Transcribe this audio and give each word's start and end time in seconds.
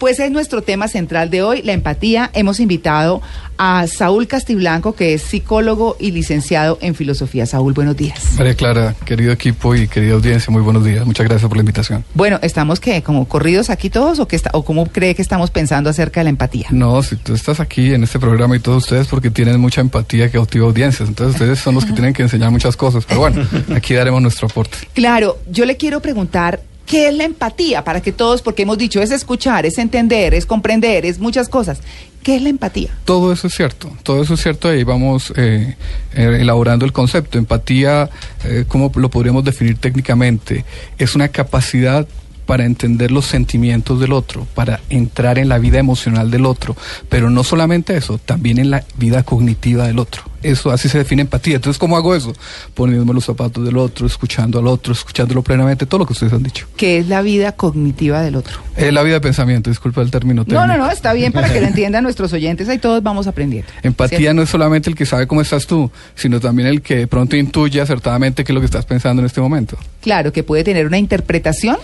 Pues 0.00 0.18
es 0.18 0.30
nuestro 0.30 0.62
tema 0.62 0.88
central 0.88 1.28
de 1.28 1.42
hoy, 1.42 1.60
la 1.60 1.74
empatía. 1.74 2.30
Hemos 2.32 2.58
invitado 2.58 3.20
a 3.58 3.86
Saúl 3.86 4.26
Castiblanco, 4.26 4.94
que 4.94 5.12
es 5.12 5.20
psicólogo 5.20 5.98
y 6.00 6.12
licenciado 6.12 6.78
en 6.80 6.94
filosofía. 6.94 7.44
Saúl, 7.44 7.74
buenos 7.74 7.98
días. 7.98 8.18
María 8.38 8.54
Clara, 8.54 8.94
querido 9.04 9.30
equipo 9.30 9.74
y 9.74 9.88
querida 9.88 10.14
audiencia, 10.14 10.50
muy 10.50 10.62
buenos 10.62 10.86
días. 10.86 11.04
Muchas 11.04 11.26
gracias 11.26 11.46
por 11.46 11.58
la 11.58 11.60
invitación. 11.60 12.02
Bueno, 12.14 12.38
¿estamos 12.40 12.80
qué? 12.80 13.02
¿Como 13.02 13.28
corridos 13.28 13.68
aquí 13.68 13.90
todos 13.90 14.20
o, 14.20 14.26
qué 14.26 14.36
está, 14.36 14.48
o 14.54 14.64
cómo 14.64 14.86
cree 14.86 15.14
que 15.14 15.20
estamos 15.20 15.50
pensando 15.50 15.90
acerca 15.90 16.20
de 16.20 16.24
la 16.24 16.30
empatía? 16.30 16.68
No, 16.70 17.02
si 17.02 17.16
tú 17.16 17.34
estás 17.34 17.60
aquí 17.60 17.92
en 17.92 18.02
este 18.02 18.18
programa 18.18 18.56
y 18.56 18.60
todos 18.60 18.84
ustedes 18.84 19.06
porque 19.06 19.30
tienen 19.30 19.60
mucha 19.60 19.82
empatía 19.82 20.28
que 20.28 20.38
cautiva 20.38 20.64
audiencias. 20.64 21.10
Entonces 21.10 21.38
ustedes 21.38 21.58
son 21.58 21.74
los 21.74 21.84
que 21.84 21.92
tienen 22.00 22.14
que 22.14 22.22
enseñar 22.22 22.50
muchas 22.50 22.74
cosas. 22.74 23.04
Pero 23.04 23.20
bueno, 23.20 23.46
aquí 23.76 23.92
daremos 23.92 24.22
nuestro 24.22 24.48
aporte. 24.48 24.78
Claro, 24.94 25.36
yo 25.50 25.66
le 25.66 25.76
quiero 25.76 26.00
preguntar 26.00 26.62
¿Qué 26.90 27.06
es 27.06 27.14
la 27.14 27.22
empatía? 27.22 27.84
Para 27.84 28.02
que 28.02 28.10
todos, 28.10 28.42
porque 28.42 28.62
hemos 28.62 28.76
dicho, 28.76 29.00
es 29.00 29.12
escuchar, 29.12 29.64
es 29.64 29.78
entender, 29.78 30.34
es 30.34 30.44
comprender, 30.44 31.06
es 31.06 31.20
muchas 31.20 31.48
cosas. 31.48 31.78
¿Qué 32.24 32.34
es 32.34 32.42
la 32.42 32.48
empatía? 32.48 32.90
Todo 33.04 33.32
eso 33.32 33.46
es 33.46 33.54
cierto, 33.54 33.92
todo 34.02 34.20
eso 34.20 34.34
es 34.34 34.42
cierto 34.42 34.74
y 34.74 34.82
vamos 34.82 35.32
eh, 35.36 35.76
eh, 36.14 36.38
elaborando 36.40 36.84
el 36.84 36.92
concepto. 36.92 37.38
Empatía, 37.38 38.10
eh, 38.42 38.64
¿cómo 38.66 38.90
lo 38.96 39.08
podríamos 39.08 39.44
definir 39.44 39.78
técnicamente? 39.78 40.64
Es 40.98 41.14
una 41.14 41.28
capacidad 41.28 42.08
para 42.50 42.64
entender 42.64 43.12
los 43.12 43.26
sentimientos 43.26 44.00
del 44.00 44.12
otro, 44.12 44.44
para 44.56 44.80
entrar 44.90 45.38
en 45.38 45.48
la 45.48 45.58
vida 45.58 45.78
emocional 45.78 46.32
del 46.32 46.46
otro, 46.46 46.76
pero 47.08 47.30
no 47.30 47.44
solamente 47.44 47.96
eso, 47.96 48.18
también 48.18 48.58
en 48.58 48.70
la 48.70 48.82
vida 48.96 49.22
cognitiva 49.22 49.86
del 49.86 50.00
otro. 50.00 50.24
Eso 50.42 50.72
así 50.72 50.88
se 50.88 50.98
define 50.98 51.22
empatía. 51.22 51.56
Entonces, 51.56 51.78
¿cómo 51.78 51.96
hago 51.96 52.12
eso? 52.12 52.32
Poniéndome 52.74 53.12
los 53.12 53.26
zapatos 53.26 53.64
del 53.64 53.76
otro, 53.76 54.04
escuchando 54.04 54.58
al 54.58 54.66
otro, 54.66 54.92
escuchándolo 54.92 55.42
plenamente, 55.42 55.86
todo 55.86 56.00
lo 56.00 56.06
que 56.06 56.14
ustedes 56.14 56.32
han 56.32 56.42
dicho. 56.42 56.66
¿Qué 56.76 56.98
es 56.98 57.06
la 57.06 57.22
vida 57.22 57.52
cognitiva 57.52 58.20
del 58.20 58.34
otro? 58.34 58.58
Eh, 58.76 58.90
la 58.90 59.04
vida 59.04 59.14
de 59.14 59.20
pensamiento, 59.20 59.70
disculpa 59.70 60.00
el 60.00 60.10
término 60.10 60.44
técnico. 60.44 60.66
No, 60.66 60.76
no, 60.76 60.86
no, 60.86 60.90
está 60.90 61.12
bien 61.12 61.30
para 61.30 61.52
que 61.52 61.60
lo 61.60 61.66
entiendan 61.68 62.02
nuestros 62.02 62.32
oyentes, 62.32 62.68
ahí 62.68 62.78
todos 62.78 63.00
vamos 63.00 63.28
aprendiendo. 63.28 63.70
Empatía 63.84 64.34
no 64.34 64.42
es 64.42 64.48
solamente 64.48 64.90
el 64.90 64.96
que 64.96 65.06
sabe 65.06 65.28
cómo 65.28 65.40
estás 65.40 65.68
tú, 65.68 65.88
sino 66.16 66.40
también 66.40 66.66
el 66.66 66.82
que 66.82 66.96
de 66.96 67.06
pronto 67.06 67.36
intuye 67.36 67.80
acertadamente 67.80 68.42
qué 68.42 68.50
es 68.50 68.54
lo 68.54 68.60
que 68.60 68.66
estás 68.66 68.86
pensando 68.86 69.22
en 69.22 69.26
este 69.26 69.40
momento. 69.40 69.76
Claro, 70.00 70.32
que 70.32 70.42
puede 70.42 70.64
tener 70.64 70.86
una 70.86 70.98
interpretación 70.98 71.76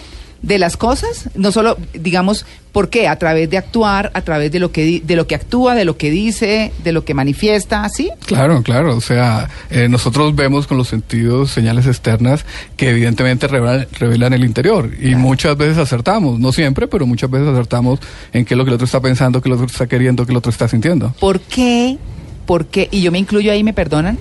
de 0.47 0.61
las 0.61 0.77
cosas, 0.77 1.29
no 1.35 1.51
solo, 1.51 1.77
digamos, 1.93 2.47
¿por 2.71 2.89
qué? 2.89 3.09
A 3.09 3.19
través 3.19 3.51
de 3.51 3.59
actuar, 3.59 4.13
a 4.15 4.23
través 4.23 4.53
de 4.53 4.61
lo 4.61 4.71
que 4.71 5.03
de 5.05 5.17
lo 5.17 5.27
que 5.27 5.35
actúa, 5.35 5.75
de 5.75 5.85
lo 5.85 5.97
que 5.97 6.09
dice, 6.09 6.73
de 6.85 6.93
lo 6.93 7.05
que 7.05 7.15
manifiesta, 7.15 7.89
¿sí? 7.89 8.11
Claro, 8.27 8.63
claro, 8.63 8.97
o 8.97 9.01
sea, 9.01 9.49
eh, 9.71 9.89
nosotros 9.89 10.37
vemos 10.37 10.69
con 10.69 10.79
los 10.79 10.87
sentidos 10.87 11.51
señales 11.51 11.87
externas 11.87 12.47
que 12.77 12.91
evidentemente 12.91 13.49
revelan, 13.49 14.33
el 14.33 14.45
interior 14.45 14.93
y 15.01 15.17
muchas 15.17 15.57
veces 15.57 15.79
acertamos, 15.79 16.39
no 16.39 16.53
siempre, 16.53 16.87
pero 16.87 17.07
muchas 17.07 17.29
veces 17.29 17.49
acertamos 17.49 17.99
en 18.33 18.45
qué 18.45 18.55
es 18.55 18.59
lo 18.59 18.65
que 18.65 18.71
el 18.71 18.75
otro 18.75 18.85
está 18.85 19.01
pensando, 19.01 19.43
qué 19.43 19.49
es 19.49 19.51
lo 19.51 19.57
que 19.57 19.63
el 19.63 19.65
otro 19.65 19.75
está 19.75 19.89
queriendo, 19.89 20.25
qué 20.27 20.33
el 20.33 20.39
otro 20.39 20.51
está 20.51 20.69
sintiendo. 20.69 21.13
¿Por 21.19 21.41
qué? 21.41 21.99
¿Por 22.47 22.67
qué? 22.67 22.89
Y 22.93 23.03
yo 23.03 23.11
me 23.11 23.19
incluyo 23.19 23.51
ahí, 23.51 23.65
¿me 23.65 23.73
perdonan? 23.73 24.17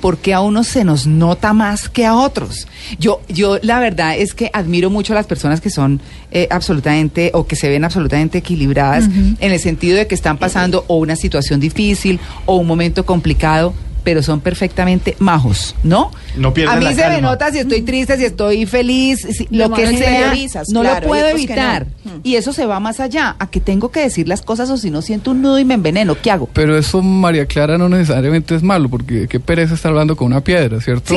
Porque 0.00 0.34
a 0.34 0.40
unos 0.40 0.66
se 0.66 0.84
nos 0.84 1.06
nota 1.06 1.52
más 1.52 1.88
que 1.88 2.06
a 2.06 2.14
otros. 2.14 2.66
Yo, 2.98 3.20
yo 3.28 3.58
la 3.62 3.80
verdad 3.80 4.16
es 4.16 4.34
que 4.34 4.50
admiro 4.52 4.90
mucho 4.90 5.12
a 5.12 5.16
las 5.16 5.26
personas 5.26 5.60
que 5.60 5.70
son 5.70 6.00
eh, 6.30 6.48
absolutamente 6.50 7.30
o 7.34 7.46
que 7.46 7.56
se 7.56 7.68
ven 7.68 7.84
absolutamente 7.84 8.38
equilibradas 8.38 9.04
en 9.06 9.52
el 9.52 9.60
sentido 9.60 9.96
de 9.96 10.06
que 10.06 10.14
están 10.14 10.38
pasando 10.38 10.84
o 10.88 10.96
una 10.96 11.16
situación 11.16 11.60
difícil 11.60 12.20
o 12.46 12.56
un 12.56 12.66
momento 12.66 13.04
complicado 13.04 13.74
pero 14.04 14.22
son 14.22 14.40
perfectamente 14.40 15.16
majos, 15.18 15.74
¿no? 15.82 16.10
No 16.36 16.52
A 16.68 16.76
mí 16.76 16.94
se 16.94 17.08
me 17.08 17.20
nota 17.20 17.50
si 17.50 17.58
estoy 17.58 17.82
triste, 17.82 18.16
si 18.16 18.24
estoy 18.24 18.66
feliz, 18.66 19.26
lo 19.50 19.70
que 19.72 19.86
sea, 19.96 20.32
no 20.68 20.82
lo 20.82 21.00
puedo 21.00 21.28
evitar. 21.28 21.86
Y 22.22 22.36
eso 22.36 22.52
se 22.52 22.66
va 22.66 22.80
más 22.80 23.00
allá, 23.00 23.36
a 23.38 23.48
que 23.48 23.60
tengo 23.60 23.90
que 23.90 24.00
decir 24.00 24.28
las 24.28 24.42
cosas 24.42 24.70
o 24.70 24.76
si 24.76 24.90
no 24.90 25.02
siento 25.02 25.32
un 25.32 25.42
nudo 25.42 25.58
y 25.58 25.64
me 25.64 25.74
enveneno, 25.74 26.16
¿qué 26.20 26.30
hago? 26.30 26.48
Pero 26.52 26.76
eso, 26.76 27.02
María 27.02 27.46
Clara, 27.46 27.78
no 27.78 27.88
necesariamente 27.88 28.54
es 28.54 28.62
malo, 28.62 28.88
porque 28.88 29.28
qué 29.28 29.40
pereza 29.40 29.74
estar 29.74 29.90
hablando 29.90 30.16
con 30.16 30.28
una 30.28 30.40
piedra, 30.42 30.80
¿cierto? 30.80 31.14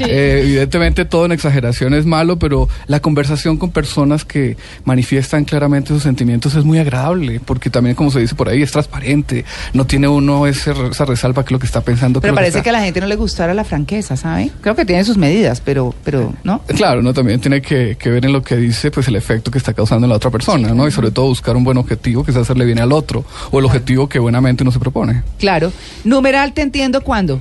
Eh, 0.00 0.42
evidentemente 0.44 1.04
todo 1.04 1.24
en 1.24 1.32
exageración 1.32 1.94
es 1.94 2.04
malo, 2.04 2.38
pero 2.38 2.68
la 2.86 3.00
conversación 3.00 3.56
con 3.56 3.70
personas 3.70 4.24
que 4.24 4.56
manifiestan 4.84 5.44
claramente 5.44 5.88
sus 5.88 6.02
sentimientos 6.02 6.54
es 6.54 6.64
muy 6.64 6.78
agradable, 6.78 7.40
porque 7.40 7.70
también, 7.70 7.96
como 7.96 8.10
se 8.10 8.20
dice 8.20 8.34
por 8.34 8.48
ahí, 8.48 8.62
es 8.62 8.72
transparente, 8.72 9.44
no 9.72 9.86
tiene 9.86 10.08
uno 10.08 10.46
ese, 10.46 10.72
esa 10.90 11.04
resalva 11.04 11.44
que 11.44 11.54
lo 11.54 11.58
que 11.58 11.66
está 11.66 11.80
pensando 11.80 12.15
pero 12.20 12.34
parece 12.34 12.62
que 12.62 12.70
a 12.70 12.72
la 12.72 12.82
gente 12.82 13.00
no 13.00 13.06
le 13.06 13.16
gustara 13.16 13.54
la 13.54 13.64
franqueza, 13.64 14.16
¿sabe? 14.16 14.50
Creo 14.60 14.74
que 14.74 14.84
tiene 14.84 15.04
sus 15.04 15.16
medidas, 15.16 15.60
pero, 15.60 15.94
pero 16.04 16.34
¿no? 16.44 16.62
Claro, 16.66 17.02
no 17.02 17.12
también 17.14 17.40
tiene 17.40 17.60
que, 17.60 17.96
ver 18.04 18.24
en 18.24 18.32
lo 18.32 18.42
que 18.42 18.56
dice, 18.56 18.90
pues 18.90 19.08
el 19.08 19.16
efecto 19.16 19.50
que 19.50 19.58
está 19.58 19.74
causando 19.74 20.06
en 20.06 20.10
la 20.10 20.16
otra 20.16 20.30
persona, 20.30 20.74
¿no? 20.74 20.86
Y 20.86 20.90
sobre 20.90 21.10
todo 21.10 21.26
buscar 21.26 21.56
un 21.56 21.64
buen 21.64 21.78
objetivo 21.78 22.24
que 22.24 22.30
es 22.30 22.36
hacerle 22.36 22.64
bien 22.64 22.78
al 22.78 22.92
otro, 22.92 23.24
o 23.50 23.58
el 23.58 23.64
objetivo 23.64 24.08
que 24.08 24.18
buenamente 24.18 24.62
uno 24.62 24.72
se 24.72 24.78
propone. 24.78 25.22
Claro. 25.38 25.72
Numeral, 26.04 26.52
te 26.52 26.62
entiendo 26.62 27.00
cuándo. 27.02 27.40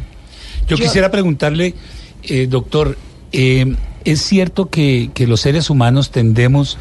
Yo, 0.68 0.78
quisiera 0.78 1.12
preguntarle, 1.12 1.76
eh, 2.24 2.48
doctor, 2.50 2.98
eh, 3.32 3.76
¿es 4.04 4.22
cierto 4.22 4.70
que, 4.70 5.12
que 5.14 5.28
los 5.28 5.42
seres 5.42 5.70
humanos 5.70 6.12
tendemos 6.12 6.78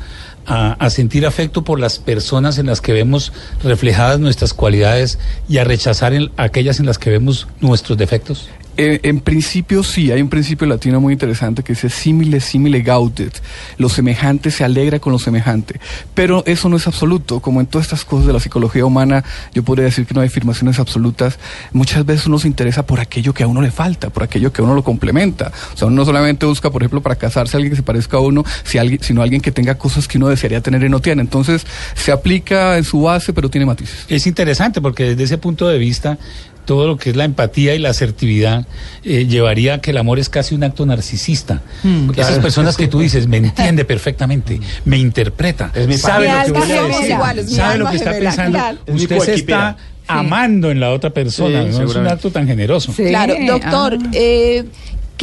a, 0.47 0.91
sentir 0.91 1.27
afecto 1.27 1.65
por 1.65 1.81
las 1.81 1.99
personas 1.99 2.59
en 2.59 2.67
las 2.67 2.81
que 2.81 2.93
vemos 2.93 3.33
reflejadas 3.63 4.21
nuestras 4.21 4.55
cualidades 4.55 5.19
y 5.49 5.59
a 5.59 5.65
rechazar 5.65 6.13
aquellas 6.37 6.81
en 6.81 6.87
las 6.87 6.99
que 6.99 7.11
vemos 7.11 7.49
nuestros 7.61 7.99
defectos? 7.99 8.49
Eh, 8.77 9.01
en 9.05 9.21
principio 9.21 9.83
sí, 9.83 10.11
hay 10.11 10.21
un 10.21 10.29
principio 10.29 10.67
latino 10.67 11.01
muy 11.01 11.13
interesante 11.13 11.63
que 11.63 11.75
dice 11.75 11.89
simile, 11.89 12.41
simile 12.41 12.83
gaudet. 12.83 13.41
Lo 13.79 13.89
semejante 13.89 14.51
se 14.51 14.65
alegra 14.65 14.99
con 14.99 15.13
lo 15.13 15.19
semejante. 15.19 15.81
Pero 16.15 16.43
eso 16.47 16.69
no 16.69 16.77
es 16.77 16.87
absoluto. 16.87 17.41
Como 17.41 17.61
en 17.61 17.67
todas 17.67 17.87
estas 17.87 18.05
cosas 18.05 18.27
de 18.27 18.33
la 18.33 18.41
psicología 18.41 18.85
humana, 18.85 19.25
yo 19.53 19.63
podría 19.63 19.85
decir 19.85 20.07
que 20.07 20.15
no 20.15 20.21
hay 20.21 20.29
afirmaciones 20.29 20.79
absolutas. 20.79 21.39
Muchas 21.73 22.05
veces 22.05 22.27
uno 22.27 22.39
se 22.39 22.49
interesa 22.49 22.85
por 22.85 23.01
aquello 23.01 23.33
que 23.33 23.43
a 23.45 23.47
uno 23.47 23.61
le 23.61 23.71
falta, 23.71 24.11
por 24.11 24.23
aquello 24.23 24.53
que 24.53 24.61
a 24.61 24.65
uno 24.65 24.75
lo 24.75 24.83
complementa. 24.83 25.53
O 25.73 25.77
sea, 25.77 25.87
uno 25.87 25.97
no 25.97 26.05
solamente 26.05 26.47
busca, 26.47 26.71
por 26.71 26.83
ejemplo, 26.83 27.01
para 27.01 27.17
casarse 27.17 27.57
a 27.57 27.59
alguien 27.59 27.71
que 27.71 27.77
se 27.77 27.83
parezca 27.83 28.17
a 28.17 28.21
uno, 28.21 28.45
si 28.65 28.79
alguien, 28.79 29.01
sino 29.03 29.23
alguien 29.23 29.41
que 29.41 29.53
tenga 29.53 29.77
cosas 29.77 30.09
que 30.09 30.19
uno 30.19 30.29
desearía 30.29 30.61
tener 30.61 30.83
y 30.83 30.89
no 30.89 31.01
tiene. 31.01 31.23
Entonces, 31.23 31.67
se 31.95 32.13
aplica 32.13 32.77
en 32.77 32.85
su 32.85 33.03
base, 33.03 33.33
pero 33.33 33.49
tiene 33.49 33.67
matices. 33.67 34.07
Es 34.09 34.27
interesante 34.27 34.81
porque 34.81 35.11
desde 35.11 35.25
ese 35.25 35.39
punto 35.39 35.69
de 35.69 35.79
vista, 35.79 36.19
todo 36.65 36.87
lo 36.87 36.97
que 36.97 37.11
es 37.11 37.17
la 37.17 37.25
empatía 37.25 37.75
y 37.75 37.79
la 37.79 37.91
asertividad 37.91 38.67
eh, 39.03 39.27
llevaría 39.27 39.75
a 39.75 39.79
que 39.81 39.91
el 39.91 39.99
amor 39.99 40.19
es 40.19 40.29
casi 40.29 40.55
un 40.55 40.65
acto 40.65 40.87
narcisista. 40.87 41.63
Mm, 41.83 42.11
esas 42.17 42.39
personas 42.39 42.77
que 42.77 42.89
tú 42.89 43.01
dices, 43.01 43.27
me 43.27 43.39
entiende 43.39 43.85
perfectamente, 43.85 44.61
me 44.85 44.99
interpreta, 44.99 45.73
sabe 45.97 46.29
lo 46.49 46.55
que 46.55 46.61
voy 46.61 46.73
a 46.73 47.35
decir, 47.35 47.57
sabe 47.57 47.79
lo 47.79 47.91
que 47.91 47.97
está 47.97 48.13
pensando. 48.13 48.59
Usted 48.87 49.19
se 49.21 49.35
está 49.35 49.77
amando 50.07 50.71
en 50.71 50.81
la 50.81 50.91
otra 50.91 51.11
persona, 51.11 51.65
no 51.65 51.85
es 51.85 51.95
un 51.95 52.07
acto 52.07 52.31
tan 52.31 52.47
generoso. 52.47 52.93
claro, 52.93 53.35
doctor, 53.47 53.99
ah. 54.01 54.11
eh, 54.13 54.65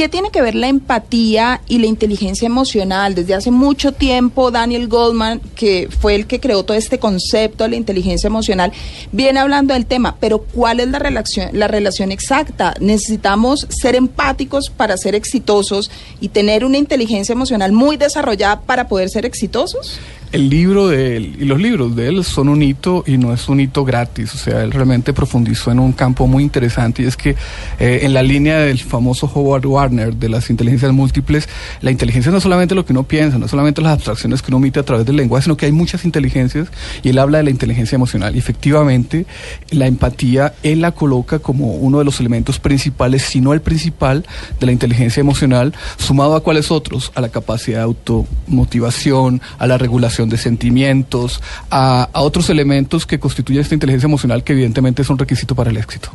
¿Qué 0.02 0.10
tiene 0.10 0.32
que 0.32 0.42
ver 0.42 0.56
la 0.56 0.68
empatía 0.68 1.62
y 1.68 1.78
la 1.78 1.86
inteligencia 1.86 2.48
emocional? 2.48 3.14
Desde 3.14 3.36
hace 3.36 3.52
mucho 3.52 3.92
tiempo, 3.92 4.50
Daniel 4.50 4.88
Goldman, 4.88 5.40
que 5.54 5.90
fue 5.92 6.16
el 6.16 6.26
que 6.26 6.40
creó 6.40 6.64
todo 6.64 6.76
este 6.76 6.98
concepto 6.98 7.66
de 7.66 7.70
la 7.70 7.76
inteligencia 7.76 8.26
emocional, 8.26 8.72
viene 9.12 9.40
hablando 9.40 9.76
del 9.76 9.86
tema, 9.86 10.18
pero 10.20 10.40
¿cuál 10.40 10.80
es 10.80 10.88
la 10.88 10.98
relación, 10.98 11.50
la 11.54 11.68
relación 11.68 12.12
exacta? 12.12 12.74
¿Necesitamos 12.80 13.68
ser 13.70 13.94
empáticos 13.94 14.72
para 14.76 14.98
ser 14.98 15.14
exitosos 15.14 15.92
y 16.20 16.30
tener 16.30 16.66
una 16.66 16.80
inteligencia 16.80 17.34
emocional 17.34 17.72
muy 17.72 17.96
desarrollada 17.96 18.62
para 18.62 18.88
poder 18.88 19.08
ser 19.08 19.28
exitosos? 19.28 20.00
El 20.32 20.50
libro 20.50 20.88
de 20.88 21.18
él 21.18 21.36
y 21.40 21.46
los 21.46 21.60
libros 21.60 21.96
de 21.96 22.08
él 22.08 22.24
son 22.24 22.50
un 22.50 22.62
hito 22.64 23.04
y 23.06 23.18
no 23.18 23.34
es 23.34 23.50
un 23.50 23.60
hito 23.60 23.84
gratis. 23.84 24.34
O 24.34 24.38
sea, 24.38 24.64
él 24.64 24.72
realmente 24.72 25.14
profundizó 25.14 25.72
en 25.72 25.80
un 25.80 25.92
campo 25.92 26.28
muy 26.28 26.44
interesante 26.44 27.04
y 27.04 27.06
es 27.06 27.18
que 27.18 27.36
eh, 27.80 28.00
en 28.04 28.14
la 28.14 28.24
línea 28.24 28.60
del 28.60 28.80
famoso 28.80 29.30
Howard 29.34 29.66
Warner 29.66 30.16
de 30.16 30.30
las 30.30 30.50
inteligencias 30.50 30.92
múltiples, 30.94 31.50
la 31.82 31.92
inteligencia 31.92 32.32
no 32.32 32.38
es 32.38 32.44
solamente 32.44 32.76
lo 32.76 32.86
que 32.86 32.94
uno 32.94 33.04
piensa, 33.04 33.38
no 33.38 33.46
es 33.46 33.52
solamente 33.52 33.82
las 33.82 33.94
abstracciones 33.94 34.42
que 34.42 34.52
uno 34.52 34.58
emite 34.58 34.80
a 34.80 34.84
través 34.84 35.06
del 35.06 35.16
lenguaje, 35.16 35.44
sino 35.44 35.58
que 35.58 35.66
hay 35.66 35.72
muchas 35.72 36.06
inteligencias 36.06 36.70
y 37.04 37.10
él 37.10 37.18
habla 37.18 37.40
de 37.40 37.46
la 37.46 37.50
inteligencia 37.50 37.96
emocional. 37.96 38.36
Y 38.36 38.40
efectivamente, 38.40 39.26
la 39.72 39.88
empatía 39.88 40.54
él 40.64 40.82
la 40.82 40.92
coloca 40.92 41.40
como 41.40 41.74
uno 41.76 42.00
de 42.00 42.06
los 42.06 42.20
elementos 42.20 42.60
principales, 42.60 43.24
si 43.24 43.42
no 43.42 43.54
el 43.54 43.62
principal, 43.62 44.26
de 44.60 44.66
la 44.66 44.72
inteligencia 44.72 45.20
emocional, 45.22 45.74
sumado 45.98 46.36
a 46.36 46.44
cuáles 46.44 46.72
otros, 46.72 47.12
a 47.16 47.22
la 47.22 47.30
capacidad 47.30 47.80
de 47.80 47.84
automotivación, 47.84 49.42
a 49.58 49.68
la 49.68 49.78
regulación 49.78 50.21
de 50.30 50.38
sentimientos, 50.38 51.42
a, 51.70 52.10
otros 52.14 52.50
elementos 52.50 53.06
que 53.06 53.20
constituyen 53.20 53.62
esta 53.62 53.76
inteligencia 53.76 54.08
emocional 54.08 54.44
que 54.44 54.54
evidentemente 54.54 55.02
es 55.02 55.10
un 55.10 55.18
requisito 55.18 55.56
para 55.56 55.70
el 55.70 55.78
éxito. 55.78 56.10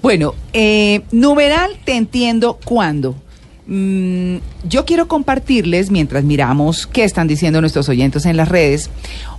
Bueno, 0.00 0.34
eh, 0.52 1.02
numeral 1.12 1.78
te 1.84 1.96
entiendo 1.96 2.58
cuándo. 2.64 3.14
Mm, 3.66 4.36
yo 4.68 4.84
quiero 4.84 5.06
compartirles, 5.08 5.90
mientras 5.90 6.24
miramos 6.24 6.86
qué 6.86 7.04
están 7.04 7.28
diciendo 7.28 7.60
nuestros 7.60 7.88
oyentes 7.88 8.26
en 8.26 8.36
las 8.36 8.48
redes, 8.48 8.90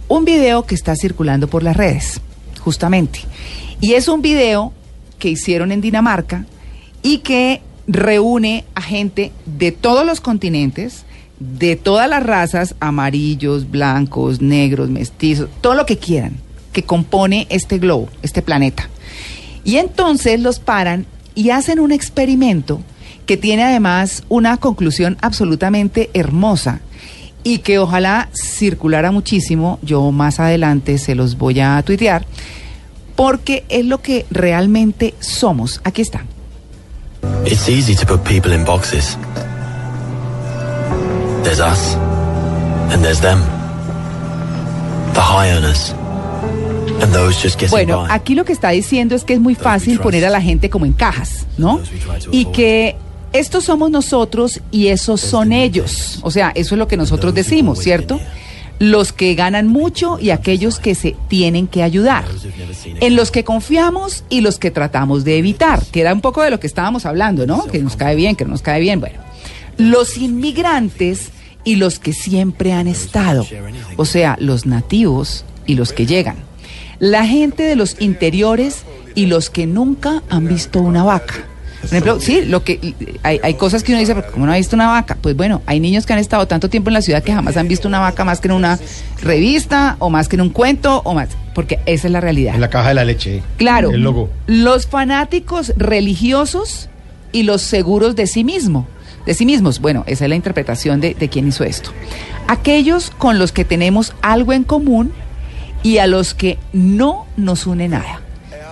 un 0.07 0.25
video 0.25 0.65
que 0.65 0.75
está 0.75 0.95
circulando 0.95 1.47
por 1.47 1.63
las 1.63 1.75
redes, 1.75 2.21
justamente. 2.59 3.19
Y 3.81 3.93
es 3.93 4.07
un 4.07 4.21
video 4.21 4.71
que 5.19 5.29
hicieron 5.29 5.71
en 5.71 5.81
Dinamarca 5.81 6.45
y 7.01 7.19
que 7.19 7.61
reúne 7.87 8.65
a 8.75 8.81
gente 8.81 9.31
de 9.45 9.71
todos 9.71 10.05
los 10.05 10.21
continentes 10.21 11.05
de 11.39 11.75
todas 11.75 12.09
las 12.09 12.23
razas, 12.23 12.75
amarillos, 12.79 13.69
blancos, 13.69 14.41
negros, 14.41 14.89
mestizos, 14.89 15.49
todo 15.61 15.75
lo 15.75 15.85
que 15.85 15.97
quieran, 15.97 16.37
que 16.71 16.83
compone 16.83 17.47
este 17.49 17.77
globo, 17.79 18.09
este 18.21 18.41
planeta. 18.41 18.89
Y 19.63 19.77
entonces 19.77 20.39
los 20.39 20.59
paran 20.59 21.05
y 21.35 21.49
hacen 21.49 21.79
un 21.79 21.91
experimento 21.91 22.81
que 23.25 23.37
tiene 23.37 23.63
además 23.63 24.23
una 24.29 24.57
conclusión 24.57 25.17
absolutamente 25.21 26.09
hermosa 26.13 26.81
y 27.43 27.59
que 27.59 27.79
ojalá 27.79 28.29
circulara 28.33 29.11
muchísimo, 29.11 29.79
yo 29.81 30.11
más 30.11 30.39
adelante 30.39 30.97
se 30.97 31.15
los 31.15 31.37
voy 31.37 31.59
a 31.59 31.81
tuitear, 31.83 32.25
porque 33.15 33.65
es 33.69 33.85
lo 33.85 34.01
que 34.01 34.25
realmente 34.31 35.13
somos. 35.19 35.81
Aquí 35.83 36.01
está. 36.01 36.25
Boxes. 38.65 39.17
There's 41.43 41.59
us, 41.59 41.95
and 42.91 43.03
there's 43.03 43.19
them. 43.19 43.39
The 45.13 45.19
high 45.19 45.51
earners, 45.51 45.93
and 47.01 47.13
those 47.13 47.41
just 47.43 47.59
getting 47.59 47.69
Bueno, 47.69 48.07
aquí 48.09 48.33
lo 48.33 48.45
que 48.45 48.53
está 48.53 48.69
diciendo 48.69 49.13
es 49.13 49.25
que 49.25 49.33
es 49.33 49.41
muy 49.41 49.53
fácil 49.53 49.99
poner 49.99 50.23
a 50.25 50.29
la 50.29 50.41
gente 50.41 50.69
como 50.69 50.85
en 50.85 50.93
cajas, 50.93 51.45
¿no? 51.57 51.81
Y 52.31 52.45
que 52.45 52.95
estos 53.33 53.65
somos 53.65 53.91
nosotros 53.91 54.61
y 54.71 54.87
esos 54.87 55.19
son 55.19 55.51
ellos. 55.51 56.19
O 56.21 56.31
sea, 56.31 56.53
eso 56.55 56.75
es 56.75 56.79
lo 56.79 56.87
que 56.87 56.95
nosotros 56.95 57.33
decimos, 57.33 57.79
¿cierto? 57.79 58.21
Los 58.79 59.11
que 59.11 59.35
ganan 59.35 59.67
mucho 59.67 60.17
y 60.19 60.29
aquellos 60.29 60.79
que 60.79 60.95
se 60.95 61.15
tienen 61.27 61.67
que 61.67 61.83
ayudar. 61.83 62.23
En 63.01 63.17
los 63.17 63.31
que 63.31 63.43
confiamos 63.43 64.23
y 64.29 64.39
los 64.41 64.59
que 64.59 64.71
tratamos 64.71 65.25
de 65.25 65.39
evitar, 65.39 65.83
que 65.91 66.01
era 66.01 66.13
un 66.13 66.21
poco 66.21 66.41
de 66.41 66.51
lo 66.51 66.59
que 66.61 66.67
estábamos 66.67 67.05
hablando, 67.05 67.45
¿no? 67.45 67.65
Que 67.65 67.79
nos 67.79 67.97
cae 67.97 68.15
bien, 68.15 68.37
que 68.37 68.45
no 68.45 68.51
nos 68.51 68.61
cae 68.61 68.79
bien. 68.79 69.01
Bueno, 69.01 69.19
los 69.77 70.17
inmigrantes 70.17 71.29
y 71.63 71.75
los 71.75 71.99
que 71.99 72.13
siempre 72.13 72.73
han 72.73 72.87
estado. 72.87 73.45
O 73.97 74.05
sea, 74.05 74.35
los 74.39 74.65
nativos 74.65 75.45
y 75.65 75.75
los 75.75 75.93
que 75.93 76.05
llegan. 76.05 76.35
La 76.99 77.25
gente 77.25 77.63
de 77.63 77.75
los 77.75 77.97
interiores 77.99 78.83
y 79.15 79.25
los 79.25 79.49
que 79.49 79.65
nunca 79.65 80.23
han 80.29 80.47
visto 80.47 80.79
una 80.81 81.03
vaca. 81.03 81.35
Por 81.81 81.89
ejemplo, 81.89 82.19
sí, 82.21 82.45
lo 82.45 82.63
que 82.63 82.93
hay, 83.23 83.41
hay 83.43 83.55
cosas 83.55 83.83
que 83.83 83.91
uno 83.91 83.99
dice, 83.99 84.15
pero 84.15 84.31
¿cómo 84.31 84.45
no 84.45 84.53
ha 84.53 84.55
visto 84.55 84.73
una 84.75 84.87
vaca? 84.87 85.17
Pues 85.19 85.35
bueno, 85.35 85.61
hay 85.65 85.81
niños 85.81 86.05
que 86.05 86.13
han 86.13 86.19
estado 86.19 86.47
tanto 86.47 86.69
tiempo 86.69 86.89
en 86.89 86.93
la 86.93 87.01
ciudad 87.01 87.21
que 87.21 87.33
jamás 87.33 87.57
han 87.57 87.67
visto 87.67 87.89
una 87.89 87.99
vaca 87.99 88.23
más 88.23 88.39
que 88.39 88.47
en 88.47 88.53
una 88.53 88.79
revista 89.21 89.97
o 89.99 90.09
más 90.09 90.29
que 90.29 90.37
en 90.37 90.41
un 90.43 90.49
cuento 90.49 91.01
o 91.03 91.13
más, 91.13 91.29
porque 91.53 91.79
esa 91.85 92.07
es 92.07 92.13
la 92.13 92.21
realidad. 92.21 92.55
En 92.55 92.61
la 92.61 92.69
caja 92.69 92.87
de 92.89 92.93
la 92.93 93.03
leche. 93.03 93.43
Claro, 93.57 93.91
El 93.91 94.01
logo. 94.01 94.29
los 94.47 94.87
fanáticos 94.87 95.73
religiosos 95.75 96.89
y 97.33 97.43
los 97.43 97.61
seguros 97.61 98.15
de 98.15 98.27
sí 98.27 98.45
mismo, 98.45 98.87
de 99.25 99.33
sí 99.33 99.45
mismos. 99.45 99.79
Bueno, 99.79 100.03
esa 100.07 100.25
es 100.25 100.29
la 100.29 100.35
interpretación 100.35 100.99
de, 101.01 101.13
de 101.13 101.29
quien 101.29 101.47
hizo 101.47 101.63
esto. 101.63 101.91
Aquellos 102.47 103.09
con 103.09 103.39
los 103.39 103.51
que 103.51 103.65
tenemos 103.65 104.13
algo 104.21 104.53
en 104.53 104.63
común 104.63 105.11
y 105.83 105.97
a 105.97 106.07
los 106.07 106.33
que 106.33 106.57
no 106.71 107.25
nos 107.37 107.67
une 107.67 107.87
nada. 107.89 108.21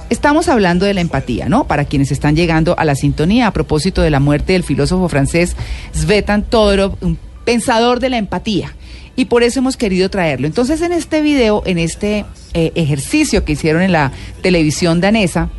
Estamos 0.09 0.50
hablando 0.50 0.86
de 0.86 0.94
la 0.94 1.01
empatía, 1.01 1.48
¿no? 1.48 1.68
Para 1.68 1.86
quienes 1.86 2.12
están 2.12 2.36
llegando 2.36 2.77
a 2.77 2.83
la 2.83 2.95
sintonía 2.95 3.48
a 3.48 3.53
propósito 3.53 4.01
de 4.01 4.09
la 4.09 4.19
muerte 4.19 4.53
del 4.53 4.63
filósofo 4.63 5.07
francés 5.07 5.56
Svetan 5.95 6.44
Todorov, 6.44 6.98
un 7.00 7.18
pensador 7.45 8.01
de 8.01 8.09
la 8.09 8.18
empatía. 8.18 8.75
Y 9.15 9.25
por 9.25 9.44
eso 9.44 9.59
hemos 9.59 9.77
querido 9.77 10.09
traerlo. 10.09 10.48
Entonces, 10.48 10.81
en 10.81 10.92
este 10.92 11.21
video, 11.21 11.63
en 11.65 11.77
este 11.77 12.25
eh, 12.53 12.71
ejercicio 12.75 13.45
que 13.45 13.53
hicieron 13.53 13.81
en 13.81 13.92
la 13.92 14.12
televisión 14.42 15.00
danesa, 15.00 15.50